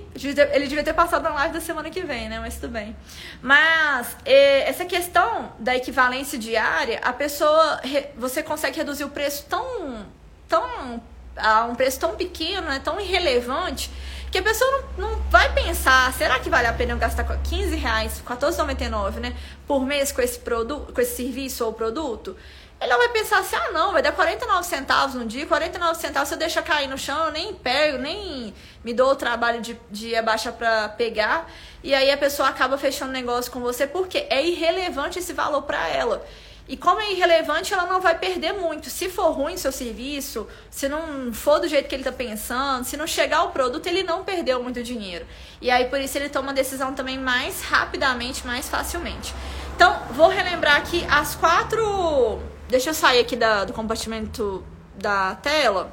ele 0.52 0.66
devia 0.66 0.84
ter 0.84 0.94
passado 0.94 1.22
na 1.22 1.30
live 1.30 1.54
da 1.54 1.60
semana 1.60 1.90
que 1.90 2.02
vem, 2.02 2.28
né? 2.28 2.38
Mas 2.38 2.54
tudo 2.54 2.68
bem. 2.68 2.96
Mas 3.42 4.16
essa 4.24 4.84
questão 4.84 5.52
da 5.58 5.74
equivalência 5.74 6.38
diária, 6.38 7.00
a 7.02 7.12
pessoa, 7.12 7.80
você 8.16 8.42
consegue 8.42 8.76
reduzir 8.76 9.04
o 9.04 9.10
preço 9.10 9.46
tão, 9.48 10.06
tão 10.48 11.02
a 11.36 11.64
um 11.64 11.74
preço 11.74 11.98
tão 11.98 12.14
pequeno, 12.14 12.68
né, 12.68 12.80
tão 12.82 13.00
irrelevante, 13.00 13.90
que 14.34 14.38
a 14.38 14.42
pessoa 14.42 14.68
não, 14.98 15.10
não 15.10 15.20
vai 15.30 15.52
pensar, 15.54 16.12
será 16.12 16.40
que 16.40 16.50
vale 16.50 16.66
a 16.66 16.72
pena 16.72 16.92
eu 16.92 16.98
gastar 16.98 17.22
15 17.24 17.76
reais, 17.76 18.20
14,99, 18.26 19.20
né, 19.20 19.36
por 19.64 19.86
mês 19.86 20.10
com 20.10 20.20
esse 20.20 20.40
produto, 20.40 20.92
com 20.92 21.00
esse 21.00 21.14
serviço 21.14 21.64
ou 21.64 21.72
produto? 21.72 22.36
Ele 22.80 22.96
vai 22.96 23.10
pensar 23.10 23.38
assim, 23.38 23.54
ah 23.54 23.70
não, 23.70 23.92
vai 23.92 24.02
dar 24.02 24.10
49 24.10 24.66
centavos 24.66 25.14
no 25.14 25.24
dia, 25.24 25.46
49 25.46 26.00
centavos 26.00 26.28
se 26.28 26.34
eu 26.34 26.38
deixar 26.38 26.62
cair 26.62 26.88
no 26.88 26.98
chão, 26.98 27.26
eu 27.26 27.30
nem 27.30 27.54
pego, 27.54 27.98
nem 27.98 28.52
me 28.82 28.92
dou 28.92 29.12
o 29.12 29.14
trabalho 29.14 29.62
de, 29.62 29.78
de 29.88 30.16
abaixar 30.16 30.52
para 30.52 30.88
pegar. 30.88 31.48
E 31.80 31.94
aí 31.94 32.10
a 32.10 32.16
pessoa 32.16 32.48
acaba 32.48 32.76
fechando 32.76 33.12
negócio 33.12 33.52
com 33.52 33.60
você 33.60 33.86
porque 33.86 34.26
é 34.28 34.44
irrelevante 34.44 35.20
esse 35.20 35.32
valor 35.32 35.62
para 35.62 35.88
ela. 35.88 36.26
E 36.66 36.78
como 36.78 36.98
é 36.98 37.12
irrelevante, 37.12 37.74
ela 37.74 37.84
não 37.84 38.00
vai 38.00 38.18
perder 38.18 38.52
muito. 38.54 38.88
Se 38.88 39.10
for 39.10 39.32
ruim 39.32 39.56
seu 39.58 39.70
serviço, 39.70 40.48
se 40.70 40.88
não 40.88 41.32
for 41.32 41.58
do 41.58 41.68
jeito 41.68 41.88
que 41.88 41.94
ele 41.94 42.00
está 42.00 42.12
pensando, 42.12 42.84
se 42.84 42.96
não 42.96 43.06
chegar 43.06 43.42
o 43.42 43.50
produto, 43.50 43.86
ele 43.86 44.02
não 44.02 44.24
perdeu 44.24 44.62
muito 44.62 44.82
dinheiro. 44.82 45.26
E 45.60 45.70
aí 45.70 45.84
por 45.86 46.00
isso 46.00 46.16
ele 46.16 46.30
toma 46.30 46.52
a 46.52 46.54
decisão 46.54 46.94
também 46.94 47.18
mais 47.18 47.60
rapidamente, 47.62 48.46
mais 48.46 48.66
facilmente. 48.66 49.34
Então, 49.76 49.94
vou 50.12 50.28
relembrar 50.28 50.76
aqui 50.76 51.04
as 51.10 51.34
quatro. 51.34 52.40
Deixa 52.68 52.90
eu 52.90 52.94
sair 52.94 53.20
aqui 53.20 53.36
da, 53.36 53.64
do 53.64 53.74
compartimento 53.74 54.64
da 54.94 55.34
tela. 55.34 55.92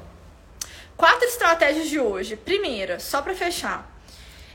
Quatro 0.96 1.26
estratégias 1.26 1.88
de 1.88 2.00
hoje. 2.00 2.34
Primeira, 2.34 2.98
só 2.98 3.20
para 3.20 3.34
fechar 3.34 3.91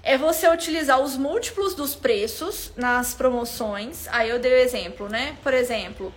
é 0.07 0.17
você 0.17 0.47
utilizar 0.47 1.01
os 1.01 1.17
múltiplos 1.17 1.73
dos 1.73 1.93
preços 1.93 2.71
nas 2.77 3.13
promoções. 3.13 4.07
Aí 4.07 4.29
eu 4.29 4.39
dei 4.39 4.53
o 4.53 4.55
exemplo, 4.55 5.09
né? 5.09 5.37
Por 5.43 5.53
exemplo, 5.53 6.13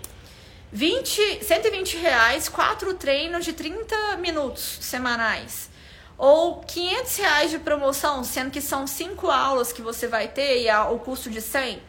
20, 0.71 1.45
120 1.45 1.97
reais, 1.97 2.49
quatro 2.49 2.95
treinos 2.95 3.45
de 3.45 3.53
30 3.53 4.17
minutos 4.19 4.79
semanais. 4.81 5.69
Ou 6.17 6.61
500 6.61 7.17
reais 7.17 7.51
de 7.51 7.59
promoção, 7.59 8.23
sendo 8.23 8.53
que 8.53 8.61
são 8.61 8.87
cinco 8.87 9.29
aulas 9.29 9.73
que 9.73 9.83
você 9.83 10.07
vai 10.07 10.29
ter 10.29 10.63
e 10.63 10.71
o 10.71 11.01
custo 11.01 11.29
de 11.29 11.41
100. 11.41 11.83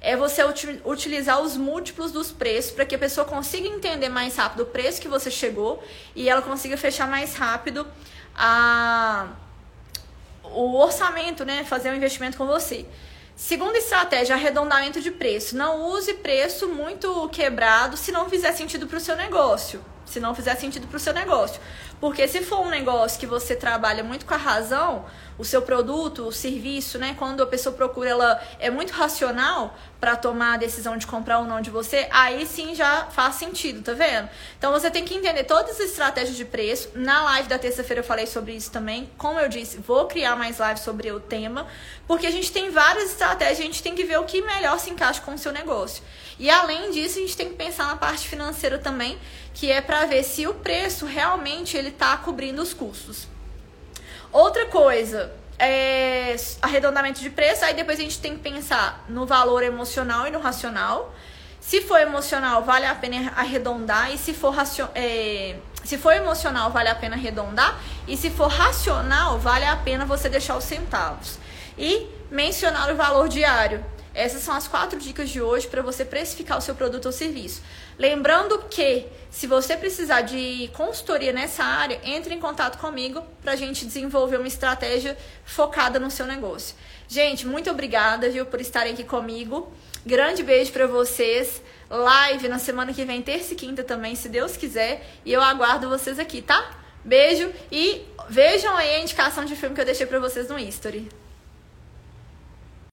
É 0.00 0.16
você 0.16 0.42
utilizar 0.84 1.40
os 1.40 1.56
múltiplos 1.56 2.10
dos 2.10 2.32
preços 2.32 2.72
para 2.72 2.84
que 2.84 2.96
a 2.96 2.98
pessoa 2.98 3.24
consiga 3.24 3.68
entender 3.68 4.08
mais 4.08 4.34
rápido 4.34 4.64
o 4.64 4.66
preço 4.66 5.00
que 5.00 5.06
você 5.06 5.30
chegou 5.30 5.80
e 6.16 6.28
ela 6.28 6.42
consiga 6.42 6.76
fechar 6.76 7.06
mais 7.06 7.36
rápido 7.36 7.86
a 8.34 9.28
o 10.54 10.76
orçamento, 10.76 11.44
né? 11.44 11.64
Fazer 11.64 11.90
um 11.90 11.94
investimento 11.94 12.36
com 12.36 12.46
você. 12.46 12.86
Segunda 13.36 13.76
estratégia, 13.78 14.36
arredondamento 14.36 15.00
de 15.00 15.10
preço. 15.10 15.56
Não 15.56 15.90
use 15.90 16.14
preço 16.14 16.68
muito 16.68 17.28
quebrado 17.30 17.96
se 17.96 18.12
não 18.12 18.30
fizer 18.30 18.52
sentido 18.52 18.86
para 18.86 18.98
o 18.98 19.00
seu 19.00 19.16
negócio. 19.16 19.84
Se 20.04 20.20
não 20.20 20.34
fizer 20.34 20.54
sentido 20.56 20.86
para 20.86 20.96
o 20.96 21.00
seu 21.00 21.12
negócio. 21.12 21.60
Porque 22.00 22.28
se 22.28 22.42
for 22.42 22.60
um 22.60 22.68
negócio 22.68 23.18
que 23.18 23.26
você 23.26 23.56
trabalha 23.56 24.04
muito 24.04 24.26
com 24.26 24.34
a 24.34 24.36
razão, 24.36 25.06
o 25.38 25.44
seu 25.44 25.62
produto, 25.62 26.26
o 26.26 26.32
serviço, 26.32 26.98
né? 26.98 27.14
Quando 27.18 27.42
a 27.42 27.46
pessoa 27.46 27.74
procura, 27.74 28.10
ela 28.10 28.42
é 28.58 28.70
muito 28.70 28.92
racional 28.92 29.76
para 29.98 30.14
tomar 30.14 30.54
a 30.54 30.56
decisão 30.56 30.96
de 30.96 31.06
comprar 31.06 31.38
ou 31.38 31.46
não 31.46 31.60
de 31.60 31.70
você, 31.70 32.06
aí 32.10 32.46
sim 32.46 32.74
já 32.74 33.06
faz 33.06 33.36
sentido, 33.36 33.82
tá 33.82 33.92
vendo? 33.94 34.28
Então 34.58 34.70
você 34.70 34.90
tem 34.90 35.04
que 35.04 35.14
entender 35.14 35.44
todas 35.44 35.80
as 35.80 35.90
estratégias 35.90 36.36
de 36.36 36.44
preço. 36.44 36.90
Na 36.94 37.22
live 37.24 37.48
da 37.48 37.58
terça-feira 37.58 38.00
eu 38.00 38.04
falei 38.04 38.26
sobre 38.26 38.52
isso 38.52 38.70
também. 38.70 39.10
Como 39.16 39.40
eu 39.40 39.48
disse, 39.48 39.78
vou 39.78 40.06
criar 40.06 40.36
mais 40.36 40.58
lives 40.58 40.80
sobre 40.80 41.10
o 41.10 41.18
tema, 41.18 41.66
porque 42.06 42.26
a 42.26 42.30
gente 42.30 42.52
tem 42.52 42.70
várias 42.70 43.10
estratégias, 43.10 43.60
a 43.60 43.62
gente 43.62 43.82
tem 43.82 43.94
que 43.94 44.04
ver 44.04 44.18
o 44.18 44.24
que 44.24 44.42
melhor 44.42 44.78
se 44.78 44.90
encaixa 44.90 45.20
com 45.22 45.34
o 45.34 45.38
seu 45.38 45.52
negócio. 45.52 46.02
E 46.38 46.50
além 46.50 46.90
disso, 46.90 47.18
a 47.18 47.22
gente 47.22 47.36
tem 47.36 47.48
que 47.48 47.54
pensar 47.54 47.86
na 47.86 47.96
parte 47.96 48.28
financeira 48.28 48.78
também, 48.78 49.18
que 49.52 49.70
é 49.70 49.80
para 49.80 50.04
ver 50.06 50.24
se 50.24 50.46
o 50.46 50.54
preço 50.54 51.06
realmente 51.06 51.76
ele 51.76 51.88
está 51.88 52.16
cobrindo 52.16 52.60
os 52.60 52.74
custos. 52.74 53.28
Outra 54.32 54.66
coisa, 54.66 55.32
é 55.58 56.34
arredondamento 56.60 57.20
de 57.20 57.30
preço, 57.30 57.64
aí 57.64 57.74
depois 57.74 57.98
a 57.98 58.02
gente 58.02 58.18
tem 58.18 58.34
que 58.34 58.40
pensar 58.40 59.04
no 59.08 59.26
valor 59.26 59.62
emocional 59.62 60.26
e 60.26 60.30
no 60.30 60.40
racional. 60.40 61.14
Se 61.60 61.80
for 61.80 61.98
emocional, 62.00 62.62
vale 62.62 62.84
a 62.84 62.94
pena 62.94 63.32
arredondar, 63.36 64.12
e 64.12 64.18
se 64.18 64.34
for, 64.34 64.50
racio 64.50 64.88
é, 64.94 65.56
se 65.82 65.96
for 65.96 66.12
emocional, 66.12 66.70
vale 66.70 66.88
a 66.88 66.94
pena 66.94 67.16
arredondar, 67.16 67.78
e 68.06 68.16
se 68.16 68.30
for 68.30 68.48
racional, 68.48 69.38
vale 69.38 69.64
a 69.64 69.76
pena 69.76 70.04
você 70.04 70.28
deixar 70.28 70.56
os 70.56 70.64
centavos. 70.64 71.38
E 71.78 72.06
mencionar 72.30 72.92
o 72.92 72.96
valor 72.96 73.28
diário. 73.28 73.84
Essas 74.14 74.42
são 74.42 74.54
as 74.54 74.68
quatro 74.68 74.98
dicas 74.98 75.28
de 75.28 75.42
hoje 75.42 75.66
para 75.66 75.82
você 75.82 76.04
precificar 76.04 76.56
o 76.56 76.60
seu 76.60 76.74
produto 76.74 77.06
ou 77.06 77.12
serviço. 77.12 77.60
Lembrando 77.98 78.58
que, 78.70 79.06
se 79.28 79.48
você 79.48 79.76
precisar 79.76 80.20
de 80.20 80.70
consultoria 80.72 81.32
nessa 81.32 81.64
área, 81.64 82.00
entre 82.04 82.32
em 82.32 82.38
contato 82.38 82.78
comigo 82.78 83.22
para 83.42 83.52
a 83.52 83.56
gente 83.56 83.84
desenvolver 83.84 84.36
uma 84.36 84.46
estratégia 84.46 85.18
focada 85.44 85.98
no 85.98 86.10
seu 86.10 86.26
negócio. 86.26 86.76
Gente, 87.08 87.44
muito 87.44 87.68
obrigada, 87.70 88.30
viu, 88.30 88.46
por 88.46 88.60
estarem 88.60 88.92
aqui 88.92 89.04
comigo. 89.04 89.72
Grande 90.06 90.44
beijo 90.44 90.70
para 90.70 90.86
vocês. 90.86 91.60
Live 91.90 92.48
na 92.48 92.58
semana 92.58 92.92
que 92.94 93.04
vem, 93.04 93.20
terça 93.20 93.52
e 93.52 93.56
quinta 93.56 93.82
também, 93.82 94.14
se 94.14 94.28
Deus 94.28 94.56
quiser. 94.56 95.04
E 95.24 95.32
eu 95.32 95.42
aguardo 95.42 95.88
vocês 95.88 96.20
aqui, 96.20 96.40
tá? 96.40 96.70
Beijo 97.04 97.52
e 97.70 98.06
vejam 98.28 98.74
aí 98.76 98.94
a 98.94 99.00
indicação 99.00 99.44
de 99.44 99.56
filme 99.56 99.74
que 99.74 99.80
eu 99.80 99.84
deixei 99.84 100.06
para 100.06 100.18
vocês 100.20 100.48
no 100.48 100.58
History. 100.58 101.08